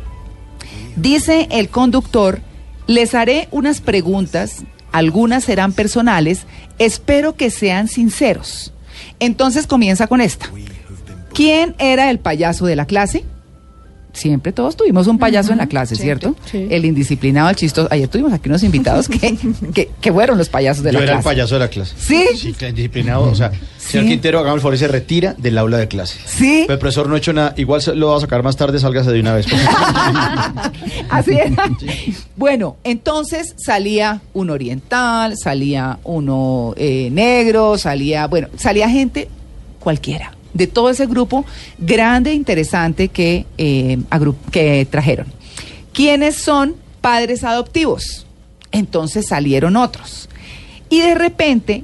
dice 0.95 1.47
el 1.49 1.69
conductor, 1.69 2.39
les 2.85 3.15
haré 3.15 3.47
unas 3.51 3.81
preguntas, 3.81 4.63
algunas 4.93 5.43
serán 5.43 5.73
personales, 5.73 6.45
espero 6.79 7.35
que 7.35 7.49
sean 7.49 7.89
sinceros. 7.89 8.71
Entonces 9.19 9.67
comienza 9.67 10.07
con 10.07 10.21
esta. 10.21 10.49
¿Quién 11.33 11.75
era 11.79 12.09
el 12.09 12.19
payaso 12.19 12.65
de 12.65 12.75
la 12.75 12.85
clase? 12.85 13.25
Siempre 14.13 14.51
todos 14.51 14.77
tuvimos 14.77 15.07
un 15.07 15.17
payaso 15.17 15.51
en 15.53 15.57
la 15.57 15.65
clase, 15.67 15.95
¿cierto? 15.95 16.35
sí. 16.45 16.67
El 16.69 16.85
indisciplinado, 16.85 17.49
el 17.49 17.55
chistoso. 17.55 17.87
Ayer 17.91 18.07
tuvimos 18.07 18.31
aquí 18.31 18.47
unos 18.47 18.61
invitados 18.61 19.09
que, 19.09 19.35
que, 19.73 19.89
que 19.99 20.13
fueron 20.13 20.37
los 20.37 20.49
payasos 20.49 20.83
de 20.83 20.91
Yo 20.91 20.99
la 20.99 21.03
era 21.05 21.13
el 21.13 21.17
clase. 21.17 21.29
payaso 21.29 21.55
de 21.55 21.59
la 21.59 21.67
clase. 21.67 21.95
¿Sí? 21.97 22.23
Sí, 22.37 22.53
claro, 22.53 22.75
disciplinado. 22.75 23.23
O 23.23 23.33
sea, 23.33 23.51
señor. 23.79 24.05
Quintero, 24.07 24.37
hagamos 24.39 24.57
el 24.57 24.61
favor 24.61 24.75
y 24.75 24.77
se 24.77 24.87
retira 24.87 25.33
del 25.39 25.57
aula 25.57 25.77
de 25.79 25.87
clase. 25.87 26.19
Sí. 26.27 26.61
Pero 26.67 26.73
el 26.73 26.79
profesor 26.79 27.07
no 27.09 27.15
ha 27.15 27.17
hecho 27.17 27.33
nada. 27.33 27.55
Igual 27.57 27.81
se- 27.81 27.95
lo 27.95 28.09
va 28.09 28.17
a 28.17 28.19
sacar 28.21 28.43
más 28.43 28.55
tarde, 28.55 28.77
sálgase 28.79 29.11
de 29.11 29.19
una 29.19 29.33
vez. 29.33 29.47
Así 31.09 31.31
era. 31.31 31.69
Bueno, 32.35 32.77
entonces 32.83 33.55
salía 33.57 34.21
un 34.33 34.49
oriental, 34.49 35.35
salía 35.37 35.99
uno 36.03 36.73
eh, 36.77 37.09
negro, 37.11 37.77
salía, 37.77 38.27
bueno, 38.27 38.47
salía 38.57 38.89
gente 38.89 39.27
cualquiera, 39.79 40.33
de 40.53 40.67
todo 40.67 40.89
ese 40.89 41.05
grupo 41.05 41.45
grande 41.77 42.31
e 42.31 42.33
interesante 42.33 43.07
que, 43.07 43.45
eh, 43.57 43.97
que 44.51 44.87
trajeron. 44.89 45.27
¿Quiénes 45.93 46.35
son 46.35 46.75
padres 47.01 47.43
adoptivos? 47.43 48.25
Entonces 48.71 49.27
salieron 49.27 49.75
otros. 49.75 50.29
Y 50.89 51.01
de 51.01 51.15
repente 51.15 51.83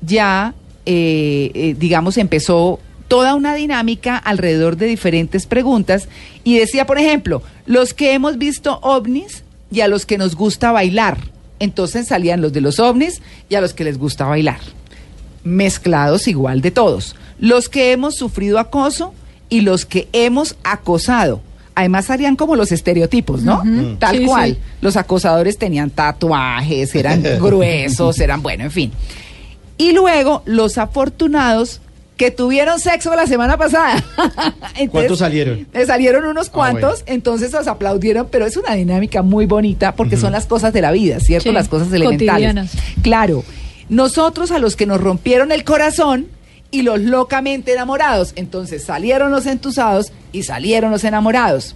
ya, 0.00 0.54
eh, 0.86 1.50
eh, 1.54 1.74
digamos, 1.78 2.16
empezó 2.16 2.80
toda 3.08 3.34
una 3.34 3.54
dinámica 3.54 4.16
alrededor 4.16 4.76
de 4.76 4.86
diferentes 4.86 5.46
preguntas 5.46 6.08
y 6.44 6.58
decía, 6.58 6.86
por 6.86 6.98
ejemplo, 6.98 7.42
los 7.66 7.92
que 7.92 8.14
hemos 8.14 8.38
visto 8.38 8.78
ovnis 8.82 9.42
y 9.72 9.80
a 9.80 9.88
los 9.88 10.06
que 10.06 10.16
nos 10.16 10.36
gusta 10.36 10.72
bailar. 10.72 11.18
Entonces 11.58 12.08
salían 12.08 12.40
los 12.40 12.52
de 12.52 12.60
los 12.60 12.78
ovnis 12.78 13.20
y 13.48 13.56
a 13.56 13.60
los 13.60 13.74
que 13.74 13.84
les 13.84 13.98
gusta 13.98 14.26
bailar. 14.26 14.60
Mezclados 15.42 16.28
igual 16.28 16.60
de 16.60 16.70
todos. 16.70 17.16
Los 17.40 17.68
que 17.68 17.90
hemos 17.92 18.14
sufrido 18.14 18.58
acoso 18.60 19.12
y 19.48 19.62
los 19.62 19.84
que 19.86 20.08
hemos 20.12 20.54
acosado. 20.62 21.40
Además 21.74 22.04
salían 22.04 22.36
como 22.36 22.54
los 22.56 22.70
estereotipos, 22.72 23.42
¿no? 23.42 23.62
Tal 23.98 24.18
Sí, 24.18 24.24
cual. 24.26 24.50
sí. 24.52 24.58
Los 24.82 24.96
acosadores 24.96 25.56
tenían 25.58 25.90
tatuajes, 25.90 26.94
eran 26.94 27.22
gruesos, 27.40 28.18
eran, 28.20 28.42
bueno, 28.42 28.64
en 28.64 28.70
fin. 28.70 28.92
Y 29.78 29.92
luego 29.92 30.42
los 30.44 30.76
afortunados 30.78 31.80
que 32.18 32.30
tuvieron 32.30 32.78
sexo 32.80 33.14
la 33.16 33.26
semana 33.26 33.56
pasada. 33.56 33.96
Entonces, 34.76 34.90
¿Cuántos 34.90 35.18
salieron? 35.20 35.66
eh, 35.72 35.86
salieron 35.86 36.26
unos 36.26 36.48
Ah, 36.48 36.52
cuantos, 36.52 37.00
bueno. 37.00 37.14
entonces 37.14 37.50
los 37.52 37.66
aplaudieron, 37.66 38.28
pero 38.30 38.44
es 38.44 38.58
una 38.58 38.74
dinámica 38.74 39.22
muy 39.22 39.46
bonita 39.46 39.94
porque 39.94 40.18
son 40.18 40.32
las 40.32 40.44
cosas 40.44 40.74
de 40.74 40.82
la 40.82 40.92
vida, 40.92 41.18
¿cierto? 41.20 41.48
Sí, 41.48 41.54
las 41.54 41.68
cosas 41.68 41.88
elementales. 41.90 42.28
cotidianas. 42.28 42.72
Claro, 43.02 43.42
nosotros 43.88 44.50
a 44.50 44.58
los 44.58 44.76
que 44.76 44.84
nos 44.84 45.00
rompieron 45.00 45.50
el 45.50 45.64
corazón 45.64 46.26
y 46.70 46.82
los 46.82 47.00
locamente 47.00 47.72
enamorados, 47.72 48.32
entonces 48.36 48.84
salieron 48.84 49.30
los 49.30 49.46
entusados 49.46 50.12
y 50.32 50.44
salieron 50.44 50.90
los 50.90 51.04
enamorados. 51.04 51.74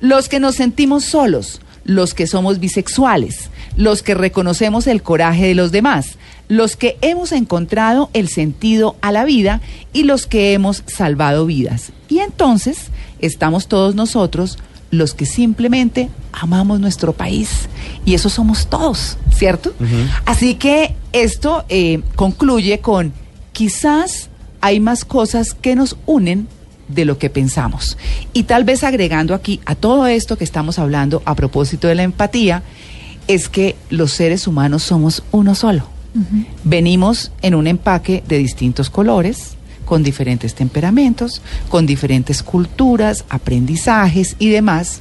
Los 0.00 0.28
que 0.28 0.40
nos 0.40 0.56
sentimos 0.56 1.04
solos, 1.04 1.60
los 1.84 2.14
que 2.14 2.26
somos 2.26 2.58
bisexuales, 2.60 3.50
los 3.76 4.02
que 4.02 4.14
reconocemos 4.14 4.86
el 4.86 5.02
coraje 5.02 5.46
de 5.46 5.54
los 5.54 5.72
demás, 5.72 6.16
los 6.48 6.76
que 6.76 6.96
hemos 7.00 7.32
encontrado 7.32 8.10
el 8.12 8.28
sentido 8.28 8.96
a 9.00 9.12
la 9.12 9.24
vida 9.24 9.60
y 9.92 10.04
los 10.04 10.26
que 10.26 10.52
hemos 10.52 10.82
salvado 10.86 11.46
vidas. 11.46 11.92
Y 12.08 12.20
entonces 12.20 12.90
estamos 13.18 13.68
todos 13.68 13.94
nosotros 13.94 14.58
los 14.90 15.14
que 15.14 15.26
simplemente 15.26 16.08
amamos 16.32 16.80
nuestro 16.80 17.12
país. 17.12 17.68
Y 18.04 18.14
eso 18.14 18.28
somos 18.28 18.68
todos, 18.68 19.18
¿cierto? 19.34 19.74
Así 20.24 20.54
que 20.54 20.94
esto 21.12 21.64
eh, 21.68 22.02
concluye 22.14 22.78
con 22.78 23.12
quizás 23.52 24.30
hay 24.60 24.80
más 24.80 25.04
cosas 25.04 25.54
que 25.54 25.74
nos 25.74 25.96
unen 26.06 26.48
de 26.88 27.04
lo 27.04 27.18
que 27.18 27.30
pensamos. 27.30 27.96
Y 28.32 28.44
tal 28.44 28.64
vez 28.64 28.84
agregando 28.84 29.34
aquí 29.34 29.60
a 29.66 29.74
todo 29.74 30.06
esto 30.06 30.36
que 30.38 30.44
estamos 30.44 30.78
hablando 30.78 31.22
a 31.24 31.34
propósito 31.34 31.88
de 31.88 31.94
la 31.94 32.02
empatía, 32.02 32.62
es 33.28 33.48
que 33.48 33.76
los 33.90 34.12
seres 34.12 34.46
humanos 34.46 34.82
somos 34.82 35.22
uno 35.32 35.54
solo. 35.54 35.84
Venimos 36.64 37.30
en 37.42 37.54
un 37.54 37.66
empaque 37.66 38.22
de 38.26 38.38
distintos 38.38 38.88
colores, 38.88 39.56
con 39.84 40.02
diferentes 40.02 40.54
temperamentos, 40.54 41.42
con 41.68 41.86
diferentes 41.86 42.42
culturas, 42.42 43.24
aprendizajes 43.28 44.34
y 44.38 44.48
demás, 44.48 45.00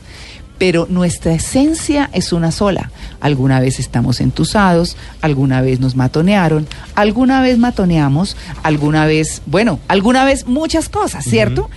pero 0.58 0.88
nuestra 0.90 1.34
esencia 1.34 2.10
es 2.14 2.34
una 2.34 2.52
sola. 2.52 2.92
Alguna 3.20 3.60
vez 3.60 3.80
estamos 3.80 4.22
entusados, 4.22 4.98
alguna 5.22 5.62
vez 5.62 5.80
nos 5.80 5.96
matonearon, 5.96 6.68
alguna 6.96 7.42
vez 7.42 7.58
matoneamos, 7.58 8.38
alguna 8.64 9.06
vez, 9.06 9.42
bueno, 9.46 9.80
alguna 9.88 10.26
vez 10.26 10.48
muchas 10.48 10.90
cosas, 10.90 11.26
¿cierto? 11.26 11.70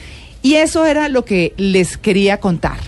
Y 0.43 0.55
eso 0.55 0.87
era 0.87 1.09
lo 1.09 1.25
que 1.25 1.55
les 1.57 1.97
quería 1.97 2.39
contar. 2.39 2.79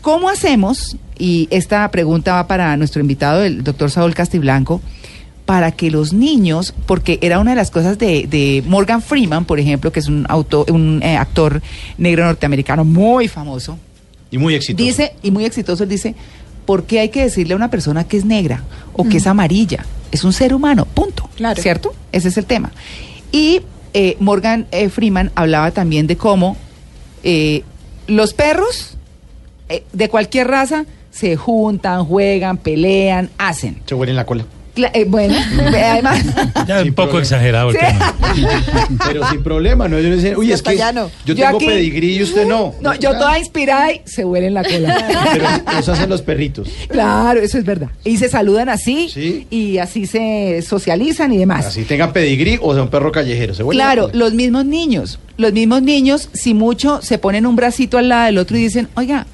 ¿Cómo 0.00 0.28
hacemos? 0.28 0.96
Y 1.18 1.48
esta 1.50 1.90
pregunta 1.90 2.34
va 2.34 2.46
para 2.46 2.76
nuestro 2.76 3.00
invitado, 3.00 3.42
el 3.42 3.64
doctor 3.64 3.90
Saúl 3.90 4.14
Castiblanco, 4.14 4.80
para 5.48 5.72
que 5.72 5.90
los 5.90 6.12
niños, 6.12 6.74
porque 6.86 7.18
era 7.22 7.40
una 7.40 7.52
de 7.52 7.56
las 7.56 7.70
cosas 7.70 7.98
de, 7.98 8.26
de 8.26 8.62
Morgan 8.66 9.00
Freeman, 9.00 9.46
por 9.46 9.58
ejemplo, 9.58 9.90
que 9.90 9.98
es 9.98 10.06
un, 10.06 10.26
auto, 10.28 10.66
un 10.68 11.02
eh, 11.02 11.16
actor 11.16 11.62
negro 11.96 12.26
norteamericano 12.26 12.84
muy 12.84 13.28
famoso, 13.28 13.78
Y 14.30 14.38
muy 14.38 14.54
exitoso. 14.54 14.84
Dice, 14.84 15.14
y 15.22 15.30
muy 15.30 15.44
exitoso, 15.44 15.84
él 15.84 15.88
dice, 15.88 16.14
¿por 16.66 16.84
qué 16.84 17.00
hay 17.00 17.08
que 17.08 17.22
decirle 17.22 17.54
a 17.54 17.56
una 17.56 17.70
persona 17.70 18.04
que 18.04 18.16
es 18.16 18.24
negra 18.24 18.62
o 18.92 19.04
que 19.04 19.18
es 19.18 19.26
amarilla? 19.26 19.84
Es 20.10 20.24
un 20.24 20.32
ser 20.32 20.54
humano, 20.54 20.86
punto. 20.86 21.28
Claro. 21.36 21.60
¿Cierto? 21.60 21.94
Ese 22.12 22.28
es 22.28 22.36
el 22.36 22.46
tema. 22.46 22.72
Y 23.32 23.62
eh, 23.94 24.16
Morgan 24.20 24.66
eh, 24.70 24.88
Freeman 24.88 25.32
hablaba 25.34 25.70
también 25.70 26.06
de 26.06 26.16
cómo 26.16 26.56
eh, 27.22 27.62
los 28.06 28.34
perros 28.34 28.96
eh, 29.68 29.84
de 29.92 30.08
cualquier 30.08 30.48
raza 30.48 30.86
se 31.10 31.36
juntan, 31.36 32.04
juegan, 32.04 32.56
pelean, 32.56 33.30
hacen. 33.38 33.82
Se 33.86 33.94
huele 33.94 34.10
en 34.12 34.16
la 34.16 34.26
cola. 34.26 34.44
Cla- 34.78 34.90
eh, 34.94 35.04
bueno, 35.04 35.34
además... 35.58 36.24
Ya 36.66 36.82
un 36.82 36.92
poco 36.94 37.08
problema. 37.10 37.18
exagerado 37.20 37.70
el 37.70 37.76
Sí. 37.76 37.84
tema. 37.84 38.14
Pero 39.06 39.28
sin 39.30 39.42
problema, 39.42 39.88
¿no? 39.88 39.96
Ellos 39.98 40.16
dicen, 40.16 40.36
uy, 40.36 40.52
es 40.52 40.62
que 40.62 40.76
yo 40.78 41.10
Yo 41.26 41.34
tengo 41.34 41.56
aquí- 41.56 41.66
pedigrí 41.66 42.16
y 42.16 42.22
usted 42.22 42.46
no. 42.46 42.74
No, 42.80 42.94
yo 42.94 43.12
toda 43.12 43.38
inspirada 43.38 43.92
y 43.92 44.02
se 44.04 44.24
huele 44.24 44.46
en 44.46 44.54
la 44.54 44.62
cola. 44.62 45.04
Pero 45.32 45.78
eso 45.80 45.92
hacen 45.92 46.08
los 46.08 46.22
perritos. 46.22 46.68
Claro, 46.88 47.40
eso 47.40 47.58
es 47.58 47.64
verdad. 47.64 47.88
Y 48.04 48.16
se 48.18 48.28
saludan 48.28 48.68
así 48.68 49.08
Sí. 49.08 49.46
y 49.50 49.78
así 49.78 50.06
se 50.06 50.62
socializan 50.62 51.32
y 51.32 51.38
demás. 51.38 51.66
Así 51.66 51.82
tengan 51.84 52.12
pedigrí 52.12 52.58
o 52.62 52.72
sea 52.74 52.82
un 52.84 52.88
perro 52.90 53.10
callejero. 53.10 53.54
Se 53.54 53.62
huele 53.64 53.80
en 53.82 53.86
la 53.86 53.92
Claro, 53.94 54.08
cola. 54.10 54.18
los 54.18 54.34
mismos 54.34 54.64
niños, 54.64 55.18
los 55.36 55.52
mismos 55.52 55.82
niños, 55.82 56.28
si 56.34 56.54
mucho 56.54 57.00
se 57.02 57.18
ponen 57.18 57.46
un 57.46 57.56
bracito 57.56 57.98
al 57.98 58.08
lado 58.08 58.26
del 58.26 58.38
otro 58.38 58.56
y 58.56 58.60
dicen, 58.62 58.88
oiga, 58.94 59.26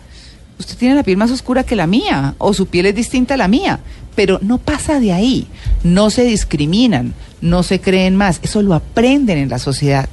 usted 0.59 0.77
tiene 0.77 0.95
la 0.95 1.03
piel 1.03 1.17
más 1.17 1.31
oscura 1.31 1.65
que 1.65 1.77
la 1.77 1.87
mía, 1.87 2.35
o 2.39 2.55
su 2.55 2.67
piel 2.67 2.87
es 2.87 2.95
distinta 2.95 3.35
a 3.35 3.37
la 3.37 3.49
mía, 3.49 3.81
pero 4.14 4.38
no 4.42 4.59
pasa 4.59 5.00
de 5.00 5.12
ahí, 5.12 5.47
no 5.83 6.11
se 6.11 6.25
discriminan, 6.25 7.14
no 7.40 7.62
se 7.62 7.80
creen 7.80 8.16
más, 8.16 8.40
eso 8.42 8.62
lo 8.62 8.75
aprenden 8.75 9.38
en 9.38 9.49
la 9.49 9.59
sociedad. 9.59 10.09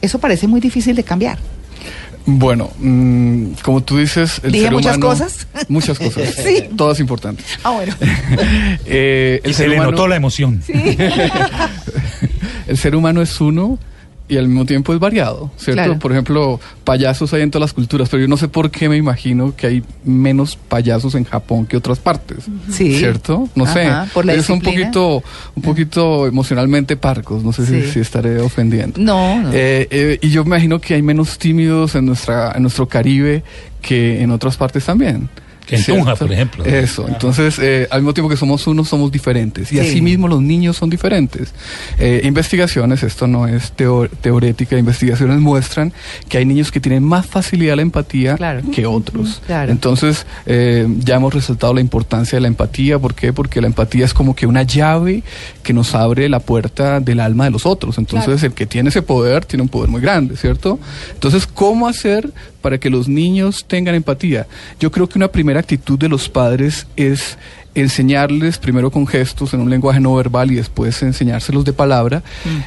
Eso 0.00 0.18
parece 0.18 0.46
muy 0.46 0.60
difícil 0.60 0.94
de 0.94 1.02
cambiar. 1.04 1.38
Bueno, 2.30 2.70
mm, 2.78 3.52
como 3.62 3.82
tú 3.82 3.96
dices, 3.96 4.40
el 4.44 4.52
¿Dije 4.52 4.64
ser 4.66 4.72
muchas 4.74 4.96
humano- 4.98 5.10
cosas? 5.12 5.46
Muchas 5.68 5.98
cosas. 5.98 6.34
Sí. 6.44 6.64
Todas 6.76 7.00
importantes. 7.00 7.46
Ah, 7.64 7.70
bueno. 7.70 7.94
Eh, 8.84 9.40
Y 9.44 9.52
se 9.54 9.66
le 9.66 9.76
humano- 9.76 9.90
notó 9.92 10.06
la 10.08 10.16
emoción. 10.16 10.62
el 12.66 12.76
ser 12.76 12.94
humano 12.94 13.22
es 13.22 13.40
uno 13.40 13.78
y 14.28 14.36
al 14.36 14.46
mismo 14.48 14.66
tiempo 14.66 14.92
es 14.92 15.00
variado, 15.00 15.50
¿cierto? 15.56 15.82
Claro. 15.82 15.98
Por 15.98 16.12
ejemplo, 16.12 16.60
payasos 16.84 17.32
hay 17.32 17.42
en 17.42 17.50
todas 17.50 17.62
las 17.68 17.72
culturas, 17.72 18.08
pero 18.10 18.20
yo 18.20 18.28
no 18.28 18.36
sé 18.36 18.48
por 18.48 18.70
qué 18.70 18.88
me 18.88 18.96
imagino 18.96 19.54
que 19.56 19.66
hay 19.66 19.82
menos 20.04 20.56
payasos 20.56 21.14
en 21.14 21.24
Japón 21.24 21.64
que 21.66 21.76
otras 21.76 21.98
partes, 21.98 22.44
Sí. 22.70 22.98
¿cierto? 22.98 23.48
No 23.54 23.64
Ajá, 23.64 24.04
sé. 24.04 24.10
por 24.12 24.24
la 24.26 24.34
Ellos 24.34 24.46
son 24.46 24.56
un 24.58 24.62
poquito, 24.62 25.22
un 25.54 25.62
poquito 25.62 26.26
emocionalmente 26.26 26.96
parcos, 26.96 27.42
no 27.42 27.52
sé 27.52 27.90
si, 27.90 27.98
estaré 28.00 28.40
ofendiendo. 28.40 29.00
No, 29.00 29.40
no. 29.40 29.50
Eh, 29.52 29.88
eh, 29.90 30.18
y 30.20 30.30
yo 30.30 30.44
me 30.44 30.48
imagino 30.56 30.80
que 30.80 30.94
hay 30.94 31.02
menos 31.02 31.38
tímidos 31.38 31.94
en, 31.94 32.04
nuestra, 32.06 32.52
en 32.54 32.62
nuestro 32.62 32.86
Caribe 32.86 33.42
que 33.80 34.20
en 34.22 34.30
otras 34.30 34.56
partes 34.56 34.84
también. 34.84 35.28
Que 35.68 35.76
en 35.76 35.82
¿cierto? 35.82 36.00
Tunja, 36.02 36.16
por 36.16 36.32
ejemplo. 36.32 36.64
Eso, 36.64 37.06
entonces 37.06 37.58
eh, 37.60 37.86
al 37.90 38.00
mismo 38.00 38.14
tiempo 38.14 38.28
que 38.30 38.36
somos 38.36 38.66
uno, 38.66 38.84
somos 38.84 39.12
diferentes. 39.12 39.70
Y 39.70 39.76
Sí. 39.76 39.80
asimismo 39.80 40.26
los 40.26 40.40
niños 40.40 40.76
son 40.76 40.88
diferentes. 40.90 41.52
Eh, 41.98 42.22
investigaciones, 42.24 43.02
esto 43.02 43.26
no 43.26 43.46
es 43.46 43.72
teo- 43.76 44.08
teorética, 44.08 44.78
investigaciones 44.78 45.38
muestran 45.40 45.92
que 46.28 46.38
hay 46.38 46.46
niños 46.46 46.72
que 46.72 46.80
tienen 46.80 47.04
más 47.04 47.26
facilidad 47.26 47.74
a 47.74 47.76
la 47.76 47.82
empatía 47.82 48.36
Claro. 48.36 48.62
que 48.72 48.86
otros. 48.86 49.42
Claro. 49.46 49.70
Entonces 49.70 50.26
eh, 50.46 50.86
ya 51.04 51.16
hemos 51.16 51.34
resaltado 51.34 51.74
la 51.74 51.80
importancia 51.82 52.36
de 52.36 52.40
la 52.40 52.48
empatía. 52.48 52.98
¿Por 52.98 53.14
qué? 53.14 53.32
Porque 53.34 53.60
la 53.60 53.66
empatía 53.66 54.06
es 54.06 54.14
como 54.14 54.34
que 54.34 54.46
una 54.46 54.62
llave 54.62 55.22
que 55.62 55.74
nos 55.74 55.94
abre 55.94 56.28
la 56.30 56.40
puerta 56.40 56.98
del 57.00 57.20
alma 57.20 57.44
de 57.44 57.50
los 57.50 57.66
otros. 57.66 57.98
Entonces 57.98 58.42
el 58.42 58.52
que 58.52 58.64
tiene 58.66 58.88
ese 58.88 59.02
poder 59.02 59.44
tiene 59.44 59.62
un 59.62 59.68
poder 59.68 59.90
muy 59.90 60.00
grande, 60.00 60.36
¿cierto? 60.36 60.78
Entonces, 61.12 61.46
¿cómo 61.46 61.86
hacer 61.86 62.30
para 62.62 62.78
que 62.78 62.88
los 62.90 63.06
niños 63.08 63.64
tengan 63.66 63.94
empatía? 63.94 64.46
Yo 64.80 64.90
creo 64.90 65.08
que 65.08 65.18
una 65.18 65.28
primera 65.28 65.57
actitud 65.60 65.98
de 65.98 66.08
los 66.08 66.28
padres 66.28 66.86
es 66.96 67.38
enseñarles 67.74 68.58
primero 68.58 68.90
con 68.90 69.06
gestos 69.06 69.54
en 69.54 69.60
un 69.60 69.70
lenguaje 69.70 70.00
no 70.00 70.12
verbal 70.14 70.50
y 70.50 70.56
después 70.56 71.00
enseñárselos 71.02 71.64
de 71.64 71.72
palabra 71.72 72.22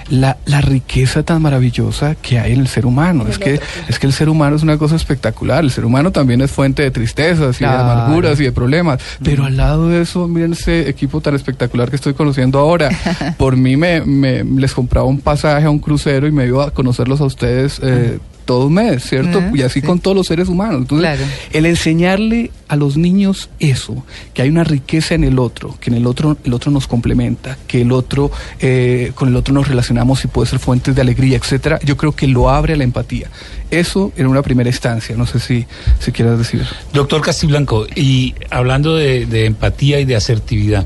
la, 0.09 0.37
la 0.45 0.61
riqueza 0.61 1.23
tan 1.23 1.41
maravillosa 1.41 2.15
que 2.15 2.39
hay 2.39 2.53
en 2.53 2.61
el 2.61 2.67
ser 2.67 2.85
humano. 2.85 3.25
Es 3.27 3.37
que, 3.37 3.59
es 3.89 3.99
que 3.99 4.07
el 4.07 4.13
ser 4.13 4.29
humano 4.29 4.55
es 4.55 4.63
una 4.63 4.77
cosa 4.77 4.95
espectacular. 4.95 5.65
El 5.65 5.71
ser 5.71 5.83
humano 5.83 6.11
también 6.11 6.39
es 6.41 6.51
fuente 6.51 6.83
de 6.83 6.91
tristezas 6.91 7.59
y 7.59 7.65
de 7.65 7.69
amarguras 7.69 8.39
y 8.39 8.43
de 8.45 8.51
problemas. 8.53 9.01
Pero 9.21 9.43
al 9.45 9.57
lado 9.57 9.89
de 9.89 10.01
eso, 10.01 10.27
miren 10.29 10.53
ese 10.53 10.87
equipo 10.87 11.19
tan 11.19 11.35
espectacular 11.35 11.89
que 11.89 11.97
estoy 11.97 12.13
conociendo 12.13 12.59
ahora. 12.59 12.89
Por 13.37 13.57
mí 13.57 13.75
me, 13.75 14.01
me- 14.05 14.43
les 14.45 14.73
compraba 14.73 15.05
un 15.07 15.19
pasaje 15.19 15.65
a 15.65 15.69
un 15.69 15.79
crucero 15.79 16.25
y 16.27 16.31
me 16.31 16.45
iba 16.45 16.67
a 16.67 16.71
conocerlos 16.71 17.19
a 17.19 17.25
ustedes. 17.25 17.79
eh, 17.83 18.17
todo 18.45 18.67
un 18.67 18.73
mes, 18.73 19.03
¿cierto? 19.03 19.41
Y 19.53 19.61
así 19.61 19.81
sí. 19.81 19.85
con 19.87 19.99
todos 19.99 20.15
los 20.17 20.27
seres 20.27 20.47
humanos. 20.49 20.81
Entonces, 20.81 21.17
Claro. 21.17 21.31
el 21.53 21.65
enseñarle 21.65 22.51
a 22.67 22.75
los 22.75 22.97
niños 22.97 23.49
eso, 23.59 24.03
que 24.33 24.41
hay 24.41 24.49
una 24.49 24.63
riqueza 24.63 25.15
en 25.15 25.23
el 25.23 25.39
otro, 25.39 25.77
que 25.79 25.89
en 25.89 25.97
el 25.97 26.07
otro 26.07 26.37
el 26.43 26.53
otro 26.53 26.71
nos 26.71 26.87
complementa, 26.87 27.57
que 27.67 27.81
el 27.81 27.91
otro 27.91 28.31
eh, 28.59 29.11
con 29.15 29.29
el 29.29 29.35
otro 29.35 29.53
nos 29.53 29.67
relacionamos 29.67 30.23
y 30.23 30.27
puede 30.27 30.49
ser 30.49 30.59
fuentes 30.59 30.95
de 30.95 31.01
alegría, 31.01 31.37
etcétera. 31.37 31.79
Yo 31.83 31.97
creo 31.97 32.13
que 32.13 32.27
lo 32.27 32.49
abre 32.49 32.73
a 32.73 32.77
la 32.77 32.83
empatía. 32.83 33.29
Eso 33.69 34.11
en 34.17 34.27
una 34.27 34.41
primera 34.41 34.69
instancia. 34.69 35.15
No 35.15 35.25
sé 35.25 35.39
si 35.39 35.65
si 35.99 36.11
quieras 36.11 36.37
decir. 36.37 36.65
Doctor 36.93 37.21
Castiblanco, 37.21 37.85
y 37.95 38.35
hablando 38.49 38.95
de, 38.95 39.25
de 39.25 39.45
empatía 39.45 39.99
y 39.99 40.05
de 40.05 40.15
asertividad, 40.15 40.85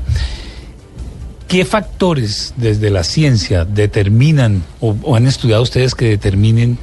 ¿qué 1.48 1.64
factores 1.64 2.54
desde 2.56 2.90
la 2.90 3.04
ciencia 3.04 3.64
determinan 3.64 4.62
o, 4.80 4.96
o 5.02 5.16
han 5.16 5.26
estudiado 5.26 5.62
ustedes 5.62 5.94
que 5.94 6.06
determinen 6.06 6.78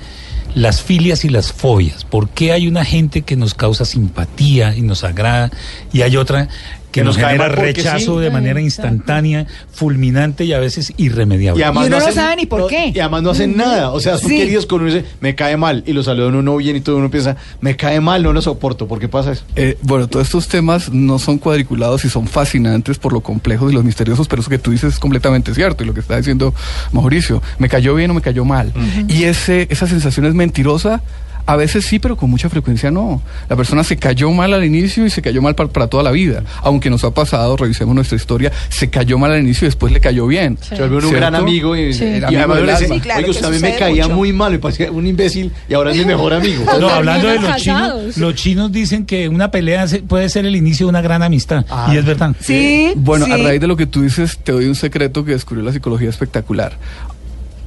las 0.56 0.82
filias 0.82 1.26
y 1.26 1.30
las 1.30 1.52
fobias? 1.52 2.04
¿Por 2.06 2.30
qué 2.30 2.52
hay 2.52 2.68
una 2.68 2.86
gente 2.86 3.22
que 3.22 3.36
nos 3.36 3.54
causa 3.54 3.86
simpatía 3.86 4.76
y 4.76 4.82
nos 4.82 5.04
agrada 5.04 5.52
y 5.92 6.02
hay 6.02 6.18
otra 6.18 6.50
que, 6.94 7.02
Que 7.02 7.04
nos, 7.04 7.18
nos 7.18 7.26
genera 7.26 7.50
rechazo 7.50 8.18
sí? 8.20 8.24
de 8.24 8.30
manera 8.30 8.62
instantánea, 8.62 9.48
fulminante 9.74 10.46
y 10.46 10.54
a 10.54 10.60
veces 10.60 10.94
irremediable? 10.98 11.60
Y 11.60 11.64
además 11.64 11.86
Y 11.86 11.88
uno 11.88 11.98
no 11.98 12.04
hacen- 12.06 12.14
sabe 12.16 12.36
ni 12.36 12.46
por 12.46 12.68
qué. 12.68 12.92
Y 12.94 13.00
además 13.00 13.24
no 13.24 13.32
hacen 13.32 13.58
nada. 13.58 13.92
O 13.92 14.00
sea, 14.00 14.18
son 14.18 14.30
Sí. 14.30 14.38
queridos 14.38 14.66
con 14.68 14.82
uno 14.82 14.94
dice, 14.94 15.06
me 15.20 15.34
cae 15.36 15.58
mal. 15.58 15.84
Y 15.88 15.94
lo 15.94 16.04
saludan 16.04 16.36
uno 16.36 16.56
bien 16.58 16.76
y 16.76 16.82
todo 16.82 16.98
uno 16.98 17.10
piensa, 17.10 17.36
me 17.62 17.76
cae 17.76 18.00
mal, 18.00 18.22
no 18.24 18.32
lo 18.32 18.42
soporto. 18.42 18.88
¿Por 18.88 19.00
qué 19.00 19.10
pasa 19.10 19.32
eso? 19.32 19.44
Eh, 19.56 19.78
bueno, 19.82 20.08
todos 20.08 20.28
estos 20.28 20.48
temas 20.48 20.92
no 20.94 21.18
son 21.20 21.40
cuadriculados 21.40 22.06
y 22.06 22.10
son 22.10 22.28
fascinantes 22.28 23.00
por 23.00 23.12
lo 23.12 23.22
complejos 23.22 23.72
y 23.72 23.76
los 23.76 23.84
misteriosos, 23.84 24.28
pero 24.28 24.42
eso 24.42 24.50
que 24.52 24.60
tú 24.60 24.70
dices 24.72 24.94
es 24.94 25.00
completamente 25.00 25.54
cierto 25.56 25.84
y 25.84 25.88
lo 25.88 25.94
que 25.96 26.00
está 26.02 26.16
diciendo 26.18 26.54
Mauricio, 26.92 27.42
me 27.58 27.70
cayó 27.70 27.96
bien 27.96 28.12
o 28.12 28.14
me 28.14 28.22
cayó 28.22 28.46
mal. 28.46 28.72
Y 29.08 29.24
ese, 29.24 29.68
esa 29.72 29.88
sensación 29.88 30.28
es 30.28 30.36
mentirosa. 30.36 31.02
A 31.46 31.58
veces 31.58 31.84
sí, 31.86 32.00
pero 32.00 32.16
con 32.16 32.30
mucha 32.30 32.48
frecuencia 32.50 32.90
no. 32.90 33.22
La 33.50 33.56
persona 33.58 33.84
se 33.84 33.98
cayó 33.98 34.32
mal 34.32 34.54
al 34.54 34.64
inicio 34.64 35.06
y 35.06 35.10
se 35.10 35.22
cayó 35.22 35.42
mal 35.42 35.56
pa- 35.56 35.68
para, 35.68 35.88
toda 35.88 36.02
la 36.02 36.12
vida. 36.12 36.42
Aunque 36.62 36.90
nos 36.90 37.04
ha 37.04 37.12
pasado, 37.12 37.58
revisemos 37.58 37.94
nuestra 37.94 38.16
historia, 38.16 38.52
se 38.70 38.90
cayó 38.90 39.18
mal 39.18 39.32
al 39.34 39.42
inicio 39.42 39.66
y 39.66 39.68
después 39.68 39.92
le 39.92 40.00
cayó 40.00 40.26
bien. 40.26 40.58
Se 40.62 40.76
vuelve 40.76 40.98
uno 40.98 41.08
un 41.10 41.14
gran 41.16 41.36
amigo 41.36 41.76
y, 41.76 41.94
Sí. 41.94 42.06
El 42.06 42.24
amigo. 42.26 42.56
Sí, 42.78 43.00
claro, 43.02 43.30
usted 43.30 43.46
a 43.46 43.50
mí 43.50 43.60
me 43.60 43.76
caía 43.76 44.04
mucho. 44.04 44.16
muy 44.16 44.32
mal, 44.32 44.52
me 44.54 44.60
parecía 44.60 44.90
un 44.92 45.06
imbécil 45.06 45.52
y 45.68 45.74
ahora 45.74 45.92
es 45.92 45.98
mi 45.98 46.06
mejor 46.06 46.34
amigo. 46.34 46.64
No, 46.80 46.88
hablando 46.90 47.28
de 47.28 47.40
los 47.40 47.56
chinos, 47.58 48.18
los 48.18 48.36
chinos 48.36 48.72
dicen 48.72 49.06
que 49.06 49.28
una 49.28 49.52
pelea 49.52 49.86
puede 50.08 50.30
ser 50.30 50.46
el 50.46 50.56
inicio 50.56 50.86
de 50.86 50.92
una 50.92 51.02
gran 51.02 51.24
amistad. 51.24 51.66
Ah. 51.70 51.90
y 51.94 51.98
es 51.98 52.06
verdad. 52.06 52.34
Sí. 52.40 52.94
Bueno, 52.96 53.26
a 53.26 53.36
sí. 53.36 53.44
raíz 53.44 53.60
de 53.60 53.68
lo 53.68 53.76
que 53.76 53.86
tú 53.86 54.02
dices, 54.04 54.38
te 54.44 54.52
doy 54.54 54.66
un 54.66 54.76
secreto 54.76 55.26
que 55.26 55.32
descubrió 55.34 55.66
la 55.66 55.74
psicología 55.74 56.10
espectacular. 56.10 56.78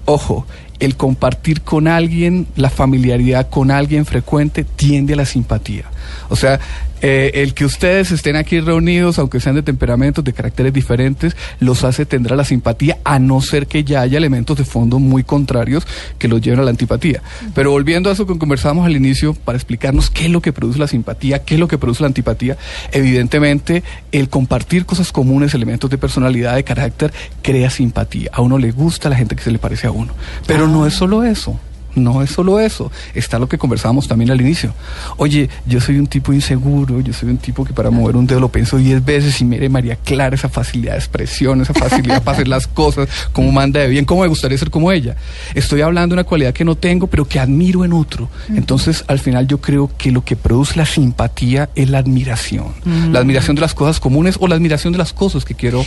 Ojo, 0.09 0.47
el 0.79 0.97
compartir 0.97 1.63
con 1.63 1.89
alguien, 1.89 2.47
la 2.57 2.71
familiaridad 2.71 3.49
con 3.49 3.71
alguien 3.71 4.07
frecuente 4.07 4.65
tiende 4.65 5.15
a 5.15 5.17
la 5.17 5.27
simpatía. 5.27 5.85
O 6.29 6.37
sea, 6.37 6.61
eh, 7.03 7.31
el 7.35 7.55
que 7.55 7.65
ustedes 7.65 8.11
estén 8.11 8.37
aquí 8.37 8.61
reunidos, 8.61 9.19
aunque 9.19 9.41
sean 9.41 9.55
de 9.55 9.63
temperamentos, 9.63 10.25
de 10.25 10.33
caracteres 10.33 10.73
diferentes, 10.73 11.37
los 11.61 11.85
hace 11.85 12.07
tender 12.07 12.33
a 12.33 12.37
la 12.37 12.45
simpatía, 12.45 12.99
a 13.05 13.19
no 13.19 13.41
ser 13.41 13.67
que 13.67 13.85
ya 13.85 14.01
haya 14.01 14.19
elementos 14.19 14.57
de 14.57 14.65
fondo 14.65 14.99
muy 14.99 15.25
contrarios 15.25 15.87
que 16.19 16.29
los 16.29 16.41
lleven 16.41 16.61
a 16.61 16.63
la 16.63 16.71
antipatía. 16.71 17.23
Pero 17.55 17.71
volviendo 17.71 18.11
a 18.11 18.13
eso 18.13 18.27
que 18.27 18.39
conversábamos 18.39 18.87
al 18.87 18.97
inicio, 18.97 19.35
para 19.35 19.57
explicarnos 19.57 20.11
qué 20.11 20.27
es 20.27 20.31
lo 20.31 20.41
que 20.41 20.53
produce 20.53 20.79
la 20.79 20.89
simpatía, 20.89 21.45
qué 21.45 21.55
es 21.55 21.61
lo 21.61 21.69
que 21.69 21.79
produce 21.79 22.03
la 22.03 22.09
antipatía, 22.09 22.57
evidentemente 22.93 23.83
el 24.13 24.29
compartir 24.29 24.87
cosas 24.87 25.13
comunes, 25.13 25.55
elementos 25.55 25.91
de 25.91 25.99
personalidad, 25.99 26.57
de 26.57 26.65
carácter, 26.65 27.13
crea 27.43 27.71
simpatía. 27.71 28.31
A 28.33 28.41
uno 28.41 28.59
le 28.59 28.73
gusta 28.73 29.09
la 29.09 29.17
gente 29.17 29.37
que 29.37 29.43
se 29.43 29.51
le 29.51 29.59
parece 29.59 29.87
a 29.87 29.91
uno. 29.91 30.13
Pero 30.47 30.67
no 30.67 30.87
es 30.87 30.95
solo 30.95 31.25
eso. 31.25 31.59
No 31.97 32.23
es 32.23 32.31
solo 32.31 32.61
eso, 32.61 32.93
está 33.15 33.39
lo 33.39 33.49
que 33.49 33.57
conversábamos 33.57 34.07
también 34.07 34.31
al 34.31 34.41
inicio. 34.41 34.75
Oye, 35.17 35.49
yo 35.67 35.81
soy 35.81 35.99
un 35.99 36.07
tipo 36.07 36.33
inseguro, 36.33 37.01
yo 37.01 37.13
soy 37.13 37.31
un 37.31 37.39
tipo 37.39 37.65
que 37.65 37.73
para 37.73 37.91
mover 37.91 38.17
un 38.17 38.27
dedo 38.27 38.39
lo 38.39 38.51
pienso 38.51 38.77
diez 38.77 39.03
veces 39.05 39.41
y 39.41 39.45
mire 39.47 39.69
María 39.71 39.97
Clara, 39.97 40.35
esa 40.35 40.51
facilidad 40.51 40.93
de 40.93 40.99
expresión, 40.99 41.63
esa 41.63 41.73
facilidad 41.73 42.23
para 42.23 42.37
hacer 42.37 42.49
las 42.49 42.67
cosas, 42.67 43.09
cómo 43.33 43.51
manda 43.51 43.81
de 43.81 43.89
bien, 43.89 44.05
cómo 44.05 44.23
me 44.23 44.29
gustaría 44.29 44.59
ser 44.59 44.71
como 44.71 44.93
ella. 44.93 45.17
Estoy 45.55 45.81
hablando 45.81 46.15
de 46.15 46.21
una 46.21 46.25
cualidad 46.25 46.53
que 46.53 46.65
no 46.65 46.77
tengo, 46.77 47.07
pero 47.07 47.27
que 47.27 47.41
admiro 47.41 47.85
en 47.85 47.93
otro. 47.93 48.29
Entonces, 48.55 49.05
al 49.09 49.19
final 49.19 49.47
yo 49.47 49.59
creo 49.61 49.91
que 49.97 50.13
lo 50.13 50.23
que 50.23 50.37
produce 50.37 50.77
la 50.77 50.85
simpatía 50.85 51.71
es 51.75 51.89
la 51.89 51.99
admiración. 51.99 52.75
La 53.11 53.21
admiración 53.21 53.57
de 53.57 53.63
las 53.63 53.75
cosas 53.75 54.01
comunes 54.01 54.37
o 54.39 54.49
la 54.49 54.55
admiración 54.55 54.93
de 54.93 54.99
las 54.99 55.13
cosas 55.13 55.45
que 55.45 55.55
quiero. 55.55 55.85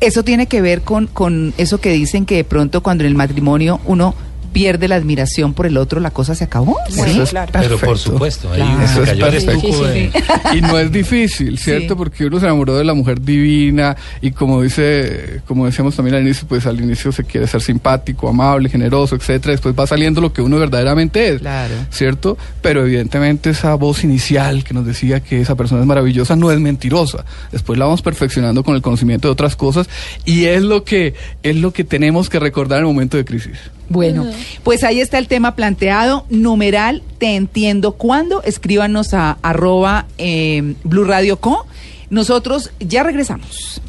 Eso 0.00 0.24
tiene 0.24 0.46
que 0.46 0.60
ver 0.60 0.82
con, 0.82 1.06
con 1.06 1.54
eso 1.56 1.78
que 1.78 1.90
dicen 1.92 2.26
que 2.26 2.36
de 2.36 2.44
pronto 2.44 2.82
cuando 2.82 3.04
en 3.04 3.08
el 3.08 3.14
matrimonio 3.14 3.80
uno 3.86 4.14
pierde 4.56 4.88
la 4.88 4.96
admiración 4.96 5.52
por 5.52 5.66
el 5.66 5.76
otro, 5.76 6.00
la 6.00 6.10
cosa 6.10 6.34
se 6.34 6.44
acabó. 6.44 6.78
¿sí? 6.88 7.02
claro. 7.28 7.52
Pero 7.52 7.78
por 7.78 7.98
supuesto, 7.98 8.50
ahí 8.50 8.60
Claro. 8.62 8.86
se 8.86 8.92
Eso 9.02 9.02
es 9.02 9.44
perfecto. 9.44 9.84
de... 9.84 10.10
Y 10.56 10.60
no 10.62 10.78
es 10.78 10.90
difícil, 10.90 11.58
¿cierto? 11.58 11.92
Sí. 11.92 11.98
Porque 11.98 12.24
uno 12.24 12.38
se 12.40 12.46
enamoró 12.46 12.74
de 12.76 12.84
la 12.84 12.94
mujer 12.94 13.20
divina 13.20 13.94
y 14.22 14.30
como 14.30 14.62
dice, 14.62 15.42
como 15.46 15.66
decíamos 15.66 15.94
también 15.94 16.16
al 16.16 16.22
inicio, 16.22 16.48
pues 16.48 16.64
al 16.66 16.80
inicio 16.80 17.12
se 17.12 17.24
quiere 17.24 17.46
ser 17.46 17.60
simpático, 17.60 18.30
amable, 18.30 18.70
generoso, 18.70 19.14
etcétera. 19.14 19.52
Después 19.52 19.74
va 19.78 19.86
saliendo 19.86 20.22
lo 20.22 20.32
que 20.32 20.40
uno 20.40 20.58
verdaderamente 20.58 21.34
es, 21.34 21.40
Claro. 21.40 21.74
¿cierto? 21.90 22.38
Pero 22.62 22.80
evidentemente 22.86 23.50
esa 23.50 23.74
voz 23.74 24.04
inicial 24.04 24.64
que 24.64 24.72
nos 24.72 24.86
decía 24.86 25.20
que 25.20 25.42
esa 25.42 25.54
persona 25.54 25.82
es 25.82 25.86
maravillosa 25.86 26.34
no 26.34 26.50
es 26.50 26.58
mentirosa. 26.60 27.26
Después 27.52 27.78
la 27.78 27.84
vamos 27.84 28.00
perfeccionando 28.00 28.64
con 28.64 28.74
el 28.74 28.80
conocimiento 28.80 29.28
de 29.28 29.32
otras 29.32 29.54
cosas 29.54 29.86
y 30.24 30.46
es 30.46 30.62
lo 30.62 30.82
que 30.84 31.12
es 31.42 31.56
lo 31.56 31.72
que 31.74 31.84
tenemos 31.84 32.30
que 32.30 32.38
recordar 32.38 32.78
en 32.78 32.86
el 32.86 32.92
momento 32.94 33.18
de 33.18 33.24
crisis. 33.26 33.58
Bueno, 33.88 34.26
pues 34.62 34.84
ahí 34.84 35.00
está 35.00 35.18
el 35.18 35.28
tema 35.28 35.54
planteado. 35.54 36.26
Numeral, 36.28 37.02
te 37.18 37.36
entiendo 37.36 37.92
cuándo. 37.92 38.42
Escríbanos 38.42 39.14
a 39.14 39.38
arroba 39.42 40.06
eh, 40.18 40.74
Blue 40.84 41.04
Radio 41.04 41.38
Co. 41.38 41.66
Nosotros 42.10 42.72
ya 42.80 43.02
regresamos. 43.02 43.80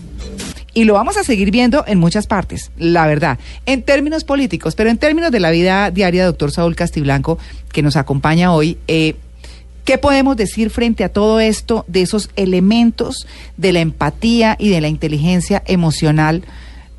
Y 0.74 0.84
lo 0.84 0.94
vamos 0.94 1.18
a 1.18 1.24
seguir 1.24 1.50
viendo 1.50 1.84
en 1.88 1.98
muchas 1.98 2.27
partes, 2.27 2.70
la 2.77 3.08
verdad, 3.08 3.39
en 3.66 3.82
términos 3.82 4.24
políticos, 4.24 4.75
pero 4.75 4.92
en 4.92 5.00
términos 5.00 5.32
de 5.32 5.39
la 5.39 5.50
vida 5.50 5.89
diaria, 5.89 6.24
doctor 6.24 6.51
Saúl 6.51 6.75
Castiblanco, 6.75 7.39
que 7.72 7.82
nos 7.82 7.96
acompaña 7.96 8.54
hoy, 8.54 8.77
eh, 8.88 9.16
¿qué 9.86 9.98
podemos 9.98 10.38
decir 10.38 10.70
frente 10.70 11.04
a 11.04 11.10
todo 11.10 11.39
esto 11.39 11.84
de 11.88 12.04
esos 12.04 12.30
elementos 12.36 13.25
de 13.58 13.74
la 13.74 13.80
empatía 13.80 14.56
y 14.60 14.70
de 14.70 14.82
la 14.82 14.88
inteligencia 14.88 15.63
emocional? 15.66 16.44